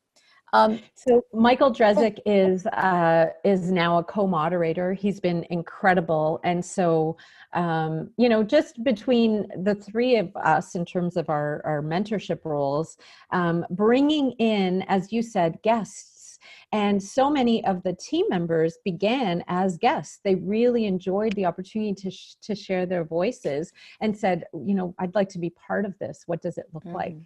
Um, 0.52 0.80
so 0.94 1.22
Michael 1.34 1.72
Drezek 1.72 2.18
is 2.24 2.66
uh, 2.66 3.26
is 3.44 3.70
now 3.70 3.98
a 3.98 4.04
co-moderator. 4.04 4.94
He's 4.94 5.20
been 5.20 5.44
incredible, 5.50 6.40
and 6.44 6.64
so 6.64 7.16
um, 7.52 8.10
you 8.16 8.28
know, 8.28 8.42
just 8.42 8.82
between 8.84 9.46
the 9.64 9.74
three 9.74 10.16
of 10.16 10.34
us 10.36 10.74
in 10.74 10.84
terms 10.84 11.16
of 11.16 11.28
our 11.28 11.60
our 11.64 11.82
mentorship 11.82 12.44
roles, 12.44 12.96
um, 13.32 13.66
bringing 13.70 14.32
in, 14.38 14.82
as 14.88 15.12
you 15.12 15.22
said, 15.22 15.58
guests 15.62 16.38
and 16.76 17.02
so 17.02 17.30
many 17.30 17.64
of 17.64 17.82
the 17.84 17.94
team 17.94 18.26
members 18.28 18.76
began 18.84 19.42
as 19.48 19.78
guests. 19.78 20.20
They 20.22 20.34
really 20.34 20.84
enjoyed 20.84 21.32
the 21.32 21.46
opportunity 21.46 21.94
to, 22.02 22.10
sh- 22.10 22.34
to 22.42 22.54
share 22.54 22.84
their 22.84 23.02
voices 23.02 23.72
and 24.02 24.14
said, 24.14 24.44
you 24.52 24.74
know, 24.74 24.94
I'd 24.98 25.14
like 25.14 25.30
to 25.30 25.38
be 25.38 25.48
part 25.48 25.86
of 25.86 25.98
this. 25.98 26.24
What 26.26 26.42
does 26.42 26.58
it 26.58 26.66
look 26.74 26.84
mm-hmm. 26.84 26.94
like? 26.94 27.16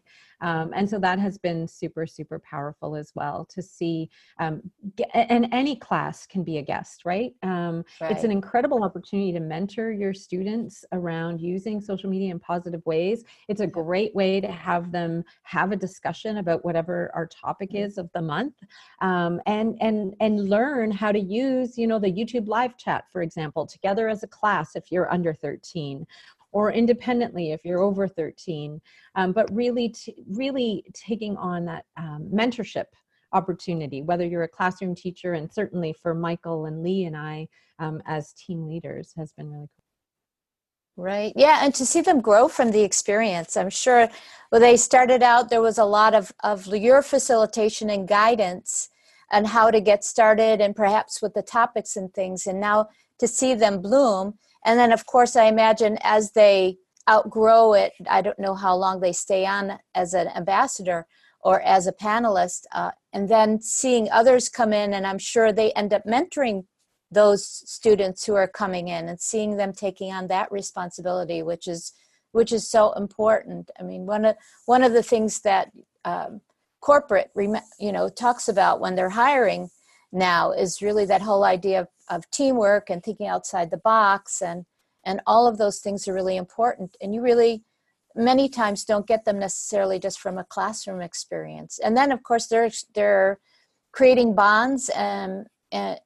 Um, 0.43 0.73
and 0.75 0.89
so 0.89 0.99
that 1.01 1.19
has 1.19 1.37
been 1.37 1.69
super, 1.69 2.07
super 2.07 2.39
powerful 2.39 2.97
as 2.97 3.13
well 3.15 3.47
to 3.51 3.61
see. 3.61 4.09
Um, 4.39 4.63
get, 4.97 5.11
and 5.13 5.49
any 5.53 5.77
class 5.77 6.27
can 6.27 6.43
be 6.43 6.59
a 6.59 6.63
guest, 6.63 7.03
right? 7.05 7.33
Um, 7.43 7.85
right? 8.01 8.13
It's 8.13 8.25
an 8.25 8.31
incredible 8.31 8.83
opportunity 8.83 9.33
to 9.33 9.41
mentor 9.41 9.93
your 9.93 10.15
students 10.15 10.85
around 10.93 11.41
using 11.41 11.81
social 11.81 12.09
media 12.09 12.31
in 12.31 12.39
positive 12.39 12.85
ways. 12.87 13.25
It's 13.49 13.61
a 13.61 13.67
great 13.67 14.15
way 14.15 14.41
to 14.41 14.51
have 14.51 14.93
them 14.93 15.25
have 15.43 15.73
a 15.73 15.77
discussion 15.77 16.39
about 16.39 16.65
whatever 16.65 17.11
our 17.15 17.27
topic 17.27 17.71
mm-hmm. 17.71 17.85
is 17.85 17.99
of 17.99 18.09
the 18.15 18.23
month, 18.23 18.55
and 19.47 19.77
and 19.81 20.15
and 20.21 20.49
learn 20.49 20.91
how 20.91 21.13
to 21.13 21.19
use, 21.19 21.79
you 21.79 21.87
know, 21.87 21.99
the 21.99 22.13
YouTube 22.13 22.49
live 22.49 22.77
chat, 22.77 23.05
for 23.11 23.23
example, 23.23 23.67
together 23.67 24.09
as 24.09 24.23
a 24.23 24.29
class 24.29 24.77
if 24.77 24.91
you're 24.91 25.13
under 25.13 25.35
13 25.35 26.07
or 26.53 26.73
independently 26.73 27.53
if 27.53 27.65
you're 27.65 27.81
over 27.81 28.09
13 28.09 28.81
um, 29.15 29.33
but 29.33 29.53
really 29.55 29.91
t- 29.91 30.15
really 30.29 30.85
taking 30.95 31.37
on 31.37 31.65
that 31.65 31.85
um, 31.97 32.29
mentorship 32.33 32.87
opportunity 33.33 34.03
whether 34.03 34.27
you're 34.27 34.43
a 34.43 34.49
classroom 34.49 34.95
teacher 34.95 35.35
and 35.35 35.53
certainly 35.53 35.93
for 35.93 36.15
michael 36.15 36.67
and 36.67 36.83
lee 36.83 37.05
and 37.05 37.17
i 37.17 37.47
um, 37.79 38.03
as 38.07 38.33
team 38.33 38.67
leaders 38.67 39.13
has 39.17 39.33
been 39.33 39.51
really 39.51 39.69
cool. 39.69 39.85
Right. 40.97 41.33
Yeah 41.35 41.61
and 41.63 41.75
to 41.77 41.87
see 41.87 42.03
them 42.03 42.21
grow 42.21 42.49
from 42.49 42.73
the 42.73 42.83
experience 42.83 43.57
i'm 43.57 43.71
sure 43.71 44.09
when 44.51 44.61
they 44.61 44.77
started 44.77 45.23
out 45.23 45.49
there 45.49 45.63
was 45.63 45.79
a 45.79 45.85
lot 45.85 46.15
of 46.15 46.33
of 46.43 46.67
your 46.67 47.01
facilitation 47.03 47.89
and 47.89 48.09
guidance 48.09 48.91
on 49.31 49.45
how 49.45 49.71
to 49.71 49.81
get 49.81 50.05
started 50.05 50.61
and 50.61 50.75
perhaps 50.75 51.23
with 51.23 51.35
the 51.35 51.43
topics 51.43 51.97
and 51.97 52.13
things 52.13 52.47
and 52.47 52.61
now 52.61 52.89
to 53.19 53.29
see 53.29 53.55
them 53.55 53.81
bloom 53.81 54.39
and 54.65 54.79
then, 54.79 54.93
of 54.93 55.07
course, 55.07 55.37
I 55.37 55.45
imagine 55.45 55.99
as 56.03 56.33
they 56.33 56.79
outgrow 57.09 57.73
it, 57.73 57.93
I 58.09 58.21
don't 58.21 58.39
know 58.39 58.55
how 58.55 58.77
long 58.77 59.01
they 59.01 59.13
stay 59.13 59.47
on 59.47 59.79
as 59.95 60.15
an 60.15 60.29
ambassador 60.29 61.07
or 61.41 61.63
as 61.63 61.87
a 61.87 61.93
panelist, 61.93 62.65
uh, 62.73 62.91
and 63.15 63.29
then 63.29 63.63
seeing 63.63 64.11
others 64.11 64.51
come 64.51 64.75
in, 64.75 64.93
and 64.93 65.07
I'm 65.07 65.19
sure 65.19 65.53
they 65.53 65.73
end 65.73 65.95
up 65.95 66.05
mentoring 66.05 66.67
those 67.11 67.47
students 67.69 68.27
who 68.27 68.35
are 68.35 68.47
coming 68.47 68.89
in 68.89 69.09
and 69.09 69.19
seeing 69.19 69.57
them 69.57 69.73
taking 69.73 70.13
on 70.13 70.27
that 70.29 70.53
responsibility, 70.53 71.43
which 71.43 71.67
is 71.67 71.93
which 72.33 72.53
is 72.53 72.71
so 72.71 72.93
important. 72.93 73.71
I 73.81 73.83
mean, 73.83 74.07
one 74.07 74.27
of 74.27 74.37
one 74.67 74.85
of 74.85 74.93
the 74.93 75.03
things 75.03 75.41
that 75.41 75.71
um, 76.05 76.43
corporate, 76.81 77.31
you 77.79 77.93
know, 77.93 78.09
talks 78.09 78.49
about 78.49 78.81
when 78.81 78.95
they're 78.95 79.11
hiring 79.11 79.71
now 80.13 80.51
is 80.53 80.83
really 80.83 81.05
that 81.07 81.23
whole 81.23 81.45
idea 81.45 81.81
of, 81.81 81.89
of 82.09 82.31
teamwork 82.31 82.91
and 82.91 83.03
thinking 83.03 83.29
outside 83.29 83.71
the 83.71 83.77
box 83.77 84.43
and 84.43 84.65
and 85.05 85.23
all 85.27 85.47
of 85.49 85.57
those 85.57 85.79
things 85.79 86.07
are 86.07 86.13
really 86.13 86.37
important. 86.37 86.95
And 87.01 87.15
you 87.15 87.23
really 87.23 87.63
many 88.15 88.49
times 88.49 88.85
don't 88.85 89.07
get 89.07 89.25
them 89.25 89.39
necessarily 89.39 89.99
just 89.99 90.21
from 90.21 90.37
a 90.37 90.45
classroom 90.45 91.01
experience. 91.01 91.79
And 91.79 91.97
then 91.97 92.13
of 92.13 92.23
course 92.23 92.47
they're 92.47 92.71
they're 92.95 93.39
creating 93.93 94.35
bonds 94.35 94.89
and, 94.91 95.47
and 95.73 95.99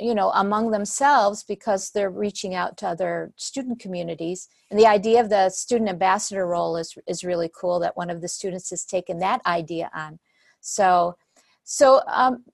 you 0.00 0.14
know 0.14 0.30
among 0.34 0.70
themselves 0.70 1.42
because 1.44 1.90
they're 1.90 2.10
reaching 2.10 2.54
out 2.54 2.76
to 2.76 2.86
other 2.86 3.32
student 3.36 3.78
communities 3.78 4.48
and 4.70 4.78
the 4.78 4.86
idea 4.86 5.20
of 5.20 5.30
the 5.30 5.48
student 5.48 5.88
ambassador 5.88 6.46
role 6.46 6.76
is 6.76 6.96
is 7.06 7.24
really 7.24 7.50
cool 7.54 7.78
that 7.78 7.96
one 7.96 8.10
of 8.10 8.20
the 8.20 8.28
students 8.28 8.70
has 8.70 8.84
taken 8.84 9.18
that 9.18 9.40
idea 9.46 9.90
on 9.94 10.18
so 10.60 11.16
so 11.64 12.02
um, 12.08 12.44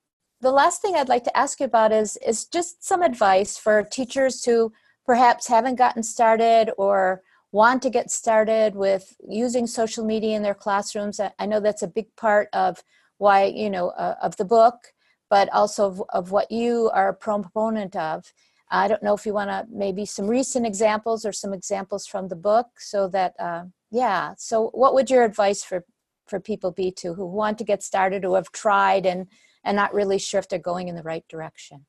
the 0.40 0.52
last 0.52 0.80
thing 0.80 0.94
I'd 0.94 1.08
like 1.08 1.24
to 1.24 1.36
ask 1.36 1.60
you 1.60 1.66
about 1.66 1.92
is 1.92 2.16
is 2.26 2.46
just 2.46 2.84
some 2.84 3.02
advice 3.02 3.56
for 3.56 3.82
teachers 3.82 4.44
who 4.44 4.72
perhaps 5.04 5.48
haven't 5.48 5.76
gotten 5.76 6.02
started 6.02 6.70
or 6.76 7.22
want 7.50 7.82
to 7.82 7.90
get 7.90 8.10
started 8.10 8.76
with 8.76 9.16
using 9.26 9.66
social 9.66 10.04
media 10.04 10.36
in 10.36 10.42
their 10.42 10.54
classrooms. 10.54 11.18
I 11.38 11.46
know 11.46 11.60
that's 11.60 11.82
a 11.82 11.88
big 11.88 12.14
part 12.16 12.48
of 12.52 12.82
why 13.16 13.44
you 13.44 13.70
know 13.70 13.88
uh, 13.90 14.16
of 14.22 14.36
the 14.36 14.44
book, 14.44 14.92
but 15.30 15.48
also 15.52 15.86
of, 15.86 16.02
of, 16.10 16.30
what 16.30 16.50
you 16.50 16.90
are 16.94 17.10
a 17.10 17.14
proponent 17.14 17.94
of. 17.96 18.32
I 18.70 18.88
don't 18.88 19.02
know 19.02 19.14
if 19.14 19.24
you 19.26 19.34
want 19.34 19.50
to 19.50 19.66
maybe 19.70 20.04
some 20.04 20.26
recent 20.26 20.66
examples 20.66 21.24
or 21.24 21.32
some 21.32 21.52
examples 21.52 22.06
from 22.06 22.28
the 22.28 22.36
book, 22.36 22.66
so 22.78 23.08
that 23.08 23.34
uh, 23.38 23.64
yeah. 23.90 24.34
So, 24.36 24.70
what 24.74 24.94
would 24.94 25.10
your 25.10 25.24
advice 25.24 25.64
for 25.64 25.84
for 26.26 26.38
people 26.38 26.70
be 26.70 26.90
to 26.92 27.14
who 27.14 27.26
want 27.26 27.58
to 27.58 27.64
get 27.64 27.82
started, 27.82 28.24
who 28.24 28.34
have 28.34 28.52
tried 28.52 29.06
and 29.06 29.26
and 29.64 29.76
not 29.76 29.94
really 29.94 30.18
sure 30.18 30.38
if 30.38 30.48
they're 30.48 30.58
going 30.58 30.88
in 30.88 30.94
the 30.94 31.02
right 31.02 31.26
direction. 31.28 31.84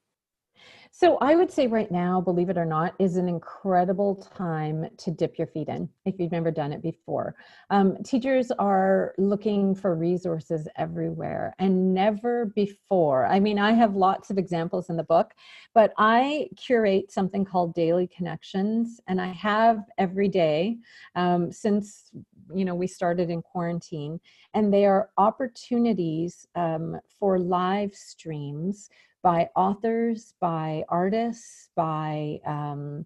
So 0.92 1.18
I 1.22 1.36
would 1.36 1.52
say 1.52 1.68
right 1.68 1.90
now, 1.92 2.20
believe 2.20 2.50
it 2.50 2.58
or 2.58 2.66
not, 2.66 2.94
is 3.00 3.16
an 3.16 3.30
incredible 3.30 4.16
time 4.36 4.88
to 4.98 5.12
dip 5.12 5.38
your 5.38 5.48
feet 5.48 5.70
in 5.70 5.88
if 6.06 6.16
you've 6.20 6.32
never 6.32 6.52
done 6.52 6.74
it 6.74 6.82
before. 6.82 7.36
Um, 7.70 7.98
teachers 8.04 8.52
are 8.58 9.14
looking 9.18 9.76
for 9.76 9.96
resources 9.96 10.68
everywhere 10.78 11.54
and 11.60 11.94
never 11.94 12.48
before. 12.56 13.28
I 13.28 13.40
mean, 13.40 13.60
I 13.60 13.74
have 13.74 13.96
lots 13.96 14.32
of 14.32 14.38
examples 14.38 14.90
in 14.90 14.98
the 14.98 15.04
book, 15.04 15.32
but 15.76 15.94
I 15.98 16.50
curate 16.58 17.12
something 17.12 17.46
called 17.46 17.76
Daily 17.76 18.08
Connections, 18.08 19.00
and 19.08 19.22
I 19.22 19.28
have 19.28 19.86
every 20.00 20.28
day 20.28 20.78
um, 21.16 21.52
since 21.52 22.12
you 22.54 22.66
know 22.66 22.74
we 22.74 22.88
started 22.88 23.30
in 23.30 23.44
quarantine 23.44 24.20
and 24.56 24.74
they 24.74 24.86
are 24.86 25.12
opportunities 25.18 26.48
um, 26.56 27.00
for 27.20 27.38
live 27.38 27.94
streams 27.94 28.90
by 29.22 29.50
authors, 29.56 30.34
by 30.40 30.84
artists, 30.90 31.70
by 31.76 32.40
um, 32.46 33.06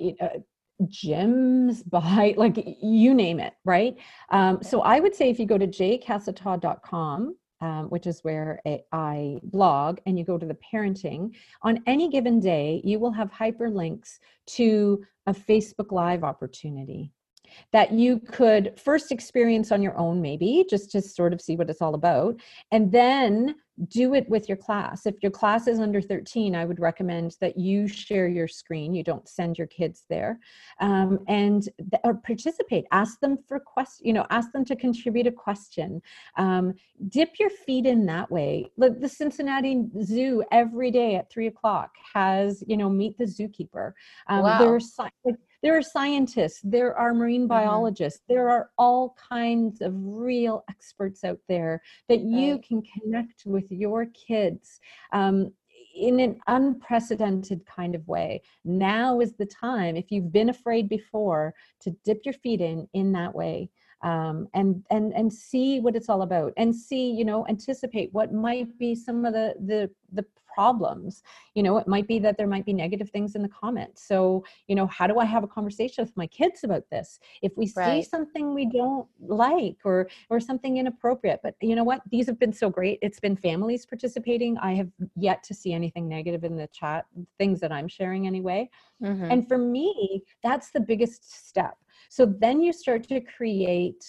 uh, 0.00 0.28
gyms, 0.82 1.82
by 1.90 2.34
like 2.36 2.76
you 2.82 3.14
name 3.14 3.40
it, 3.40 3.54
right? 3.64 3.96
Um, 4.30 4.62
so 4.62 4.82
I 4.82 5.00
would 5.00 5.14
say 5.14 5.30
if 5.30 5.38
you 5.38 5.46
go 5.46 5.58
to 5.58 5.66
jcasatodd.com, 5.66 7.36
um, 7.62 7.90
which 7.90 8.06
is 8.06 8.20
where 8.22 8.60
I 8.92 9.38
blog, 9.42 9.98
and 10.06 10.18
you 10.18 10.24
go 10.24 10.38
to 10.38 10.46
the 10.46 10.56
parenting, 10.72 11.34
on 11.62 11.82
any 11.86 12.08
given 12.08 12.40
day, 12.40 12.80
you 12.84 12.98
will 12.98 13.12
have 13.12 13.30
hyperlinks 13.30 14.18
to 14.46 15.04
a 15.26 15.34
Facebook 15.34 15.92
Live 15.92 16.24
opportunity 16.24 17.12
that 17.72 17.92
you 17.92 18.18
could 18.18 18.78
first 18.78 19.12
experience 19.12 19.72
on 19.72 19.82
your 19.82 19.96
own, 19.98 20.22
maybe 20.22 20.64
just 20.70 20.90
to 20.92 21.02
sort 21.02 21.32
of 21.32 21.40
see 21.40 21.56
what 21.56 21.68
it's 21.68 21.82
all 21.82 21.94
about, 21.94 22.40
and 22.70 22.90
then 22.92 23.54
do 23.88 24.14
it 24.14 24.28
with 24.28 24.48
your 24.48 24.56
class. 24.56 25.06
If 25.06 25.16
your 25.22 25.32
class 25.32 25.66
is 25.66 25.78
under 25.78 26.00
13, 26.00 26.54
I 26.54 26.64
would 26.64 26.80
recommend 26.80 27.36
that 27.40 27.58
you 27.58 27.88
share 27.88 28.28
your 28.28 28.48
screen. 28.48 28.94
You 28.94 29.02
don't 29.02 29.28
send 29.28 29.58
your 29.58 29.66
kids 29.66 30.04
there, 30.08 30.38
um, 30.80 31.20
and 31.28 31.62
th- 31.62 32.00
or 32.04 32.14
participate. 32.14 32.84
Ask 32.92 33.20
them 33.20 33.38
for 33.48 33.58
question. 33.60 34.06
You 34.06 34.12
know, 34.12 34.26
ask 34.30 34.52
them 34.52 34.64
to 34.66 34.76
contribute 34.76 35.26
a 35.26 35.32
question. 35.32 36.02
Um, 36.36 36.74
dip 37.08 37.38
your 37.38 37.50
feet 37.50 37.86
in 37.86 38.06
that 38.06 38.30
way. 38.30 38.70
Like 38.76 39.00
the 39.00 39.08
Cincinnati 39.08 39.84
Zoo 40.02 40.44
every 40.52 40.90
day 40.90 41.16
at 41.16 41.30
three 41.30 41.46
o'clock 41.46 41.90
has 42.14 42.62
you 42.66 42.76
know 42.76 42.90
meet 42.90 43.16
the 43.18 43.24
zookeeper. 43.24 43.92
Um, 44.28 44.42
wow. 44.42 44.58
There's 44.58 44.94
like 44.98 45.12
there 45.62 45.76
are 45.76 45.82
scientists 45.82 46.60
there 46.62 46.96
are 46.96 47.14
marine 47.14 47.42
mm-hmm. 47.42 47.48
biologists 47.48 48.20
mm-hmm. 48.20 48.34
there 48.34 48.48
are 48.48 48.70
all 48.78 49.14
kinds 49.28 49.80
of 49.80 49.92
real 49.94 50.64
experts 50.68 51.24
out 51.24 51.38
there 51.48 51.82
that 52.08 52.20
you 52.20 52.52
right. 52.52 52.62
can 52.62 52.82
connect 52.82 53.44
with 53.46 53.70
your 53.70 54.06
kids 54.06 54.80
um, 55.12 55.52
in 55.94 56.20
an 56.20 56.38
unprecedented 56.46 57.66
kind 57.66 57.96
of 57.96 58.06
way. 58.06 58.40
Now 58.64 59.20
is 59.20 59.34
the 59.34 59.46
time, 59.46 59.96
if 59.96 60.10
you've 60.10 60.32
been 60.32 60.50
afraid 60.50 60.88
before, 60.88 61.52
to 61.80 61.90
dip 62.04 62.20
your 62.24 62.34
feet 62.34 62.60
in 62.60 62.88
in 62.94 63.10
that 63.12 63.34
way 63.34 63.70
um, 64.02 64.48
and 64.54 64.84
and 64.90 65.12
and 65.12 65.32
see 65.32 65.80
what 65.80 65.96
it's 65.96 66.08
all 66.08 66.22
about 66.22 66.52
and 66.56 66.74
see 66.74 67.10
you 67.10 67.24
know 67.24 67.46
anticipate 67.48 68.10
what 68.12 68.32
might 68.32 68.76
be 68.78 68.94
some 68.94 69.24
of 69.24 69.32
the 69.32 69.54
the 69.66 69.90
the 70.12 70.24
problems. 70.60 71.22
You 71.54 71.62
know 71.64 71.74
it 71.78 71.88
might 71.94 72.08
be 72.12 72.18
that 72.24 72.36
there 72.38 72.50
might 72.54 72.66
be 72.70 72.74
negative 72.84 73.10
things 73.10 73.34
in 73.36 73.42
the 73.46 73.54
comments. 73.62 73.98
So 74.10 74.44
you 74.68 74.74
know 74.78 74.86
how 74.98 75.06
do 75.10 75.16
i 75.24 75.26
have 75.34 75.44
a 75.48 75.52
conversation 75.56 76.04
with 76.04 76.16
my 76.22 76.28
kids 76.38 76.58
about 76.68 76.84
this? 76.94 77.08
If 77.46 77.52
we 77.60 77.66
right. 77.76 77.86
see 77.88 78.00
something 78.14 78.44
we 78.60 78.66
don't 78.80 79.06
like 79.46 79.78
or 79.90 79.98
or 80.32 80.38
something 80.48 80.72
inappropriate 80.82 81.40
but 81.46 81.54
you 81.68 81.74
know 81.78 81.86
what? 81.90 82.00
These 82.14 82.26
have 82.30 82.38
been 82.44 82.56
so 82.62 82.68
great. 82.78 82.98
It's 83.06 83.20
been 83.26 83.36
families 83.48 83.82
participating. 83.94 84.52
I 84.70 84.72
have 84.80 84.90
yet 85.28 85.42
to 85.48 85.54
see 85.60 85.72
anything 85.80 86.06
negative 86.16 86.42
in 86.50 86.54
the 86.62 86.68
chat 86.80 87.06
things 87.40 87.58
that 87.62 87.72
i'm 87.78 87.88
sharing 87.98 88.22
anyway. 88.32 88.60
Mm-hmm. 89.02 89.30
and 89.32 89.40
for 89.50 89.58
me 89.76 89.88
that's 90.46 90.68
the 90.76 90.84
biggest 90.92 91.22
step. 91.48 91.76
So 92.16 92.22
then 92.44 92.56
you 92.64 92.72
start 92.84 93.02
to 93.12 93.18
create 93.36 94.02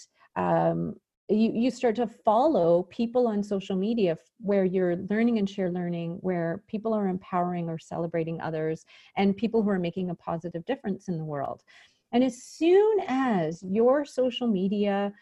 um, 0.45 0.95
you, 1.31 1.51
you 1.53 1.71
start 1.71 1.95
to 1.95 2.07
follow 2.07 2.83
people 2.83 3.27
on 3.27 3.43
social 3.43 3.75
media 3.75 4.17
where 4.39 4.65
you're 4.65 4.97
learning 5.09 5.37
and 5.39 5.49
share 5.49 5.71
learning 5.71 6.17
where 6.21 6.63
people 6.67 6.93
are 6.93 7.07
empowering 7.07 7.69
or 7.69 7.79
celebrating 7.79 8.39
others 8.41 8.85
and 9.17 9.37
people 9.37 9.63
who 9.63 9.69
are 9.69 9.79
making 9.79 10.09
a 10.09 10.15
positive 10.15 10.65
difference 10.65 11.07
in 11.07 11.17
the 11.17 11.23
world. 11.23 11.63
And 12.11 12.23
as 12.23 12.43
soon 12.43 12.99
as 13.07 13.63
your 13.63 14.05
social 14.05 14.47
media 14.47 15.13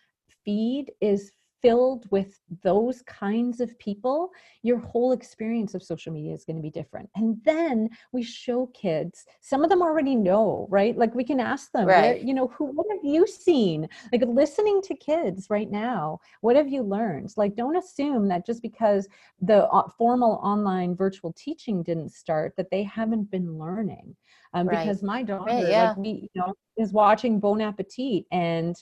feed 0.44 0.92
is 1.02 1.32
filled 1.62 2.06
with 2.12 2.40
those 2.64 3.02
kinds 3.04 3.60
of 3.60 3.78
people, 3.80 4.32
your 4.64 4.78
whole 4.78 5.12
experience 5.12 5.76
of 5.76 5.84
social 5.84 6.14
media 6.14 6.34
is 6.34 6.46
going 6.46 6.56
to 6.56 6.62
be 6.62 6.70
different. 6.70 7.10
And 7.16 7.38
then 7.44 7.90
we 8.12 8.24
show 8.24 8.68
kids, 8.68 9.26
some 9.42 9.64
of 9.64 9.70
them 9.70 9.82
already 9.82 10.16
know, 10.16 10.68
right? 10.70 10.98
Like 10.98 11.14
we 11.16 11.24
can 11.24 11.40
ask 11.40 11.72
them, 11.72 11.88
right. 11.88 12.22
you 12.22 12.34
know, 12.34 12.48
who, 12.48 12.66
what 12.66 12.88
have 12.92 13.04
you 13.04 13.28
seen? 13.28 13.88
Like 14.12 14.24
listening 14.26 14.82
to 14.84 14.96
kids 14.96 15.48
right 15.50 15.70
now, 15.70 16.20
what 16.42 16.56
have 16.56 16.68
you 16.68 16.82
learned? 16.82 17.32
Like, 17.38 17.56
don't 17.56 17.76
assume 17.76 18.28
that 18.30 18.46
just 18.46 18.62
because 18.62 19.08
the 19.42 19.68
uh, 19.68 19.88
formal 19.98 20.40
online 20.44 20.96
virtual 20.96 21.34
teaching 21.34 21.84
didn't 21.84 22.12
start, 22.12 22.54
that 22.58 22.72
they 22.72 22.84
haven't 22.84 23.32
been 23.32 23.58
learning. 23.58 24.16
Um, 24.54 24.68
right. 24.68 24.86
Because 24.86 25.04
my 25.04 25.22
daughter, 25.22 25.52
right, 25.52 25.68
yeah. 25.68 25.90
like 25.90 25.98
me, 26.00 26.30
you 26.34 26.42
know, 26.42 26.54
is 26.78 26.92
watching 26.92 27.40
Bon 27.40 27.62
Appetit 27.62 28.26
and 28.32 28.76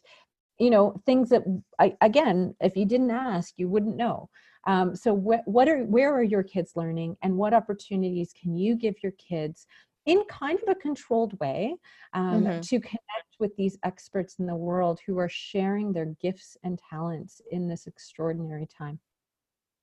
you 0.60 0.70
know 0.70 1.02
things 1.06 1.30
that 1.30 1.43
I, 1.80 1.96
again 2.02 2.56
if 2.62 2.76
you 2.76 2.86
didn't 2.86 3.12
ask 3.12 3.54
you 3.58 3.67
wouldn't 3.70 3.98
know. 3.98 4.30
Um, 4.65 4.96
so 4.96 5.15
wh- 5.15 5.48
what 5.48 5.70
are 5.70 5.84
where 5.86 6.13
are 6.13 6.24
your 6.24 6.43
kids 6.43 6.74
learning 6.76 7.15
and 7.22 7.38
what 7.38 7.54
opportunities 7.54 8.34
can 8.39 8.58
you 8.58 8.76
give 8.76 8.96
your 9.02 9.13
kids 9.13 9.65
in 10.06 10.24
kind 10.30 10.60
of 10.62 10.70
a 10.70 10.76
controlled 10.76 11.39
way 11.39 11.76
um, 12.13 12.43
mm-hmm. 12.43 12.62
to 12.62 12.80
connect 12.80 13.36
with 13.39 13.56
these 13.58 13.78
experts 13.84 14.36
in 14.39 14.46
the 14.46 14.56
world 14.56 15.00
who 15.06 15.17
are 15.20 15.30
sharing 15.30 15.91
their 15.91 16.06
gifts 16.22 16.58
and 16.63 16.80
talents 16.89 17.41
in 17.52 17.67
this 17.67 17.88
extraordinary 17.88 18.65
time? 18.65 19.00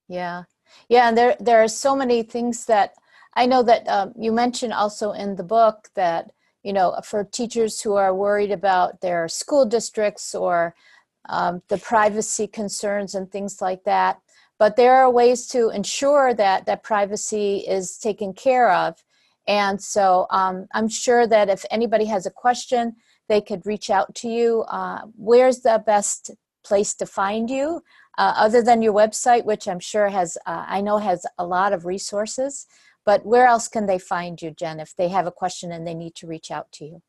Yeah. 0.09 0.45
Yeah 0.89 1.09
and 1.09 1.17
there 1.17 1.37
there 1.41 1.63
are 1.63 1.69
so 1.69 1.95
many 1.95 2.23
things 2.23 2.65
that 2.67 2.95
i 3.35 3.47
know 3.47 3.63
that 3.63 3.87
um, 3.89 4.13
you 4.19 4.33
mentioned 4.33 4.73
also 4.73 5.13
in 5.13 5.37
the 5.37 5.45
book 5.45 5.89
that 5.95 6.31
you 6.64 6.72
know, 6.72 6.98
for 7.05 7.22
teachers 7.22 7.81
who 7.81 7.94
are 7.94 8.14
worried 8.14 8.50
about 8.50 9.00
their 9.00 9.29
school 9.29 9.64
districts 9.66 10.35
or 10.35 10.74
um, 11.29 11.62
the 11.68 11.79
privacy 11.79 12.46
concerns 12.46 13.14
and 13.14 13.31
things 13.31 13.61
like 13.61 13.85
that. 13.85 14.20
But 14.59 14.77
there 14.77 14.96
are 14.96 15.11
ways 15.11 15.46
to 15.48 15.68
ensure 15.70 16.35
that 16.35 16.66
that 16.66 16.83
privacy 16.83 17.59
is 17.59 17.98
taken 17.98 18.33
care 18.33 18.70
of. 18.72 19.05
And 19.46 19.81
so 19.81 20.27
um, 20.31 20.66
I'm 20.72 20.88
sure 20.88 21.27
that 21.27 21.50
if 21.50 21.64
anybody 21.70 22.07
has 22.07 22.24
a 22.24 22.31
question, 22.31 22.96
they 23.29 23.40
could 23.40 23.66
reach 23.66 23.90
out 23.90 24.14
to 24.16 24.29
you. 24.29 24.62
Uh, 24.62 25.03
where's 25.16 25.61
the 25.61 25.83
best 25.87 26.31
place 26.64 26.94
to 26.94 27.07
find 27.07 27.50
you? 27.50 27.83
Uh, 28.16 28.33
other 28.37 28.62
than 28.62 28.81
your 28.81 28.94
website, 28.94 29.44
which 29.44 29.66
I'm 29.66 29.81
sure 29.81 30.09
has, 30.09 30.38
uh, 30.46 30.64
I 30.66 30.81
know 30.81 30.98
has 30.98 31.27
a 31.37 31.44
lot 31.44 31.72
of 31.72 31.85
resources. 31.85 32.66
But 33.05 33.27
where 33.27 33.47
else 33.47 33.69
can 33.69 33.87
they 33.87 33.99
find 33.99 34.40
you, 34.40 34.51
Jen, 34.53 34.81
if 34.81 34.95
they 34.97 35.09
have 35.09 35.27
a 35.27 35.33
question 35.33 35.73
and 35.73 35.87
they 35.87 35.95
need 35.95 36.14
to 36.17 36.27
reach 36.27 36.51
out 36.51 36.73
to 36.73 36.85
you? 36.87 37.03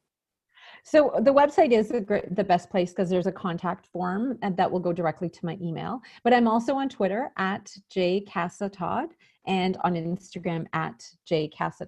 So 0.88 1.20
the 1.20 1.34
website 1.34 1.72
is 1.72 1.90
the, 1.90 2.22
the 2.30 2.44
best 2.44 2.70
place 2.70 2.92
because 2.92 3.10
there's 3.10 3.26
a 3.26 3.32
contact 3.32 3.88
form 3.88 4.38
and 4.44 4.56
that 4.56 4.72
will 4.72 4.80
go 4.80 4.94
directly 4.94 5.30
to 5.30 5.46
my 5.46 5.58
email. 5.60 6.00
But 6.24 6.32
I'm 6.32 6.48
also 6.48 6.76
on 6.76 6.90
Twitter 6.90 7.32
at 7.38 7.76
jcassa 7.92 9.08
and 9.48 9.78
on 9.84 9.96
Instagram 9.96 10.68
at 10.74 11.04
jcassa 11.28 11.88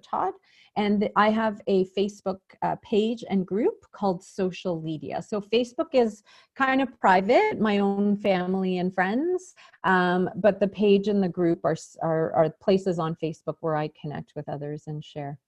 and 0.76 1.08
I 1.14 1.30
have 1.30 1.60
a 1.68 1.84
Facebook 1.86 2.40
uh, 2.62 2.74
page 2.82 3.24
and 3.30 3.46
group 3.46 3.86
called 3.92 4.22
Social 4.22 4.82
LEADia. 4.82 5.24
So 5.24 5.40
Facebook 5.40 5.90
is 5.92 6.24
kind 6.56 6.82
of 6.82 7.00
private, 7.00 7.60
my 7.60 7.78
own 7.78 8.16
family 8.16 8.78
and 8.78 8.92
friends, 8.92 9.54
um, 9.84 10.28
but 10.34 10.58
the 10.58 10.68
page 10.68 11.06
and 11.06 11.22
the 11.22 11.28
group 11.28 11.64
are, 11.64 11.76
are, 12.02 12.32
are 12.32 12.50
places 12.60 12.98
on 12.98 13.16
Facebook 13.22 13.56
where 13.60 13.76
I 13.76 13.90
connect 14.00 14.32
with 14.34 14.48
others 14.48 14.84
and 14.88 15.04
share. 15.04 15.38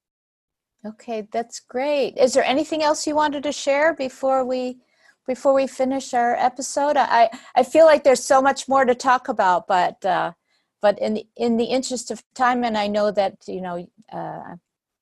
Okay, 0.85 1.27
that's 1.31 1.59
great. 1.59 2.17
Is 2.17 2.33
there 2.33 2.43
anything 2.43 2.81
else 2.81 3.05
you 3.05 3.15
wanted 3.15 3.43
to 3.43 3.51
share 3.51 3.93
before 3.93 4.43
we 4.43 4.79
before 5.27 5.53
we 5.53 5.67
finish 5.67 6.13
our 6.13 6.35
episode? 6.35 6.97
I 6.97 7.29
I 7.55 7.63
feel 7.63 7.85
like 7.85 8.03
there's 8.03 8.23
so 8.25 8.41
much 8.41 8.67
more 8.67 8.85
to 8.85 8.95
talk 8.95 9.27
about, 9.27 9.67
but 9.67 10.03
uh, 10.03 10.33
but 10.81 10.97
in 10.99 11.21
in 11.35 11.57
the 11.57 11.65
interest 11.65 12.09
of 12.09 12.23
time, 12.33 12.63
and 12.63 12.77
I 12.77 12.87
know 12.87 13.11
that 13.11 13.47
you 13.47 13.61
know 13.61 13.87
uh, 14.11 14.55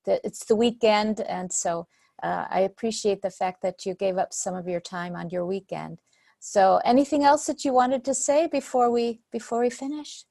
that 0.04 0.20
it's 0.22 0.44
the 0.44 0.56
weekend, 0.56 1.20
and 1.22 1.50
so 1.50 1.86
uh, 2.22 2.44
I 2.50 2.60
appreciate 2.60 3.22
the 3.22 3.30
fact 3.30 3.62
that 3.62 3.86
you 3.86 3.94
gave 3.94 4.18
up 4.18 4.34
some 4.34 4.54
of 4.54 4.68
your 4.68 4.80
time 4.80 5.16
on 5.16 5.30
your 5.30 5.46
weekend. 5.46 6.00
So, 6.40 6.80
anything 6.84 7.24
else 7.24 7.46
that 7.46 7.64
you 7.64 7.72
wanted 7.72 8.04
to 8.04 8.14
say 8.14 8.46
before 8.46 8.90
we 8.90 9.20
before 9.32 9.60
we 9.60 9.70
finish? 9.70 10.24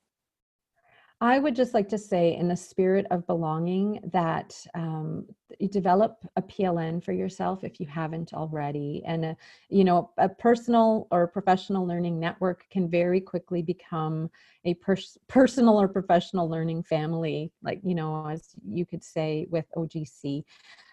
I 1.21 1.37
would 1.37 1.53
just 1.53 1.73
like 1.73 1.89
to 1.89 1.97
say, 1.97 2.37
in 2.37 2.47
the 2.47 2.55
spirit 2.55 3.05
of 3.11 3.27
belonging, 3.27 3.99
that 4.13 4.55
um, 4.73 5.25
you 5.59 5.67
develop 5.67 6.23
a 6.37 6.41
PLN 6.41 7.03
for 7.03 7.11
yourself 7.11 7.65
if 7.65 7.81
you 7.81 7.87
haven't 7.87 8.33
already, 8.33 9.03
and 9.05 9.25
a, 9.25 9.37
you 9.67 9.83
know 9.83 10.11
a 10.17 10.29
personal 10.29 11.07
or 11.11 11.27
professional 11.27 11.85
learning 11.85 12.21
network 12.21 12.63
can 12.69 12.89
very 12.89 13.19
quickly 13.19 13.61
become 13.61 14.29
a 14.63 14.75
pers- 14.75 15.17
personal 15.27 15.79
or 15.79 15.89
professional 15.89 16.49
learning 16.49 16.83
family, 16.83 17.51
like 17.63 17.81
you 17.83 17.95
know, 17.95 18.25
as 18.25 18.55
you 18.65 18.85
could 18.85 19.03
say 19.03 19.45
with 19.49 19.65
OGC. 19.75 20.45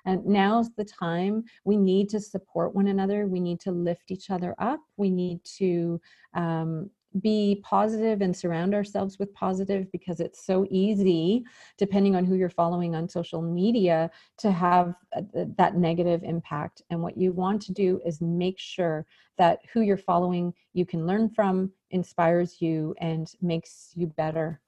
And 0.06 0.24
now's 0.24 0.70
the 0.76 0.84
time 0.84 1.44
we 1.64 1.76
need 1.76 2.08
to 2.10 2.20
support 2.20 2.74
one 2.74 2.88
another. 2.88 3.26
We 3.26 3.40
need 3.40 3.60
to 3.60 3.72
lift 3.72 4.10
each 4.10 4.30
other 4.30 4.54
up. 4.58 4.80
We 4.96 5.10
need 5.10 5.44
to 5.58 6.00
um, 6.34 6.90
be 7.20 7.60
positive 7.64 8.20
and 8.20 8.36
surround 8.36 8.74
ourselves 8.74 9.18
with 9.18 9.32
positive 9.34 9.90
because 9.92 10.20
it's 10.20 10.44
so 10.44 10.66
easy 10.70 11.44
depending 11.78 12.16
on 12.16 12.24
who 12.24 12.34
you're 12.34 12.48
following 12.48 12.94
on 12.94 13.08
social 13.08 13.42
media 13.42 14.10
to 14.38 14.50
have 14.50 14.94
uh, 15.16 15.22
that 15.56 15.76
negative 15.76 16.22
impact. 16.22 16.82
And 16.90 17.02
what 17.02 17.16
you 17.16 17.32
want 17.32 17.62
to 17.62 17.72
do 17.72 18.00
is 18.04 18.20
make 18.20 18.58
sure 18.58 19.06
that 19.38 19.60
who 19.72 19.82
you're 19.82 19.96
following 19.96 20.52
you 20.72 20.86
can 20.86 21.06
learn 21.06 21.30
from 21.30 21.70
inspires 21.90 22.60
you 22.60 22.94
and 23.00 23.30
makes 23.40 23.92
you 23.94 24.06
better. 24.06 24.60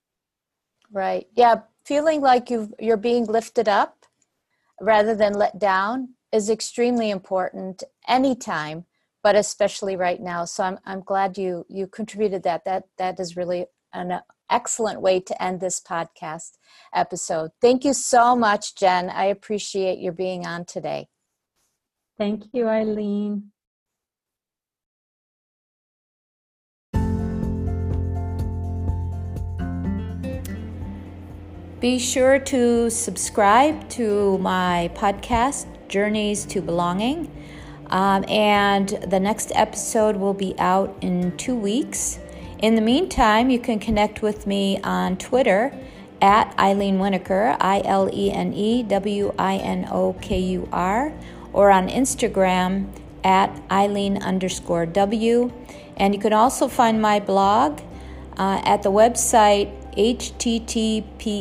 Right. 0.91 1.27
Yeah 1.35 1.63
feeling 1.89 2.21
like 2.21 2.51
you 2.51 2.71
you're 2.79 2.99
being 2.99 3.25
lifted 3.25 3.67
up 3.67 4.05
rather 4.79 5.15
than 5.15 5.33
let 5.33 5.59
down 5.59 6.11
is 6.33 6.51
extremely 6.51 7.09
important 7.09 7.83
anytime 8.07 8.85
but 9.29 9.37
especially 9.37 9.95
right 9.95 10.23
now. 10.23 10.47
So 10.47 10.65
I'm 10.65 10.79
I'm 10.87 11.03
glad 11.03 11.37
you 11.37 11.67
you 11.69 11.87
contributed 11.87 12.45
that. 12.45 12.65
That 12.65 12.85
that 12.97 13.21
is 13.21 13.37
really 13.37 13.67
an 13.93 14.21
excellent 14.49 15.03
way 15.03 15.21
to 15.21 15.43
end 15.43 15.61
this 15.61 15.83
podcast 15.83 16.53
episode. 16.95 17.51
Thank 17.61 17.85
you 17.85 17.93
so 17.93 18.35
much, 18.35 18.75
Jen. 18.75 19.11
I 19.11 19.27
appreciate 19.27 19.99
your 19.99 20.15
being 20.15 20.47
on 20.47 20.65
today. 20.65 21.09
Thank 22.17 22.45
you, 22.55 22.65
Ilene. 22.65 23.43
Be 31.81 31.99
sure 31.99 32.39
to 32.39 32.89
subscribe 32.89 33.91
to 33.91 34.39
my 34.39 34.91
podcast, 34.95 35.67
Journeys 35.89 36.47
to 36.47 36.63
Belonging. 36.63 37.31
Um, 37.91 38.25
and 38.29 38.89
the 38.89 39.19
next 39.19 39.53
episode 39.55 40.17
will 40.17 40.35
be 40.35 40.55
out 40.59 40.95
in 41.01 41.37
two 41.37 41.57
weeks. 41.57 42.19
In 42.59 42.75
the 42.75 42.81
meantime, 42.81 43.51
you 43.51 43.59
can 43.59 43.79
connect 43.79 44.21
with 44.21 44.47
me 44.47 44.81
on 44.83 45.17
Twitter 45.17 45.73
at 46.21 46.57
Ilene 46.57 46.99
Winokur, 46.99 47.57
I 47.61 47.83
L 47.85 48.11
E 48.13 48.31
N 48.33 48.53
E 48.53 48.83
W 48.83 49.33
I 49.39 49.57
N 49.57 49.89
O 49.91 50.15
K 50.21 50.39
U 50.39 50.69
R, 50.73 51.13
or 51.53 51.71
on 51.71 51.89
Instagram 51.89 52.89
at 53.25 53.55
Ilene 53.69 54.21
underscore 54.23 54.87
W. 54.87 55.53
And 55.97 56.15
you 56.15 56.21
can 56.21 56.33
also 56.33 56.69
find 56.69 57.01
my 57.01 57.21
blog 57.21 57.81
uh, 58.37 58.61
at 58.65 58.83
the 58.83 58.91
website 58.91 59.75
https 59.99 61.35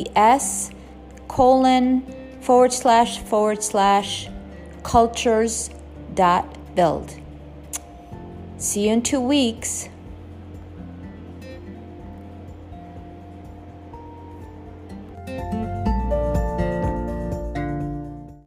colon 1.28 2.02
forward 2.40 2.72
slash 2.72 3.20
forward 3.20 3.62
slash 3.62 4.28
cultures 4.82 5.70
build. 6.74 7.14
See 8.56 8.86
you 8.88 8.92
in 8.92 9.02
two 9.02 9.20
weeks. 9.20 9.88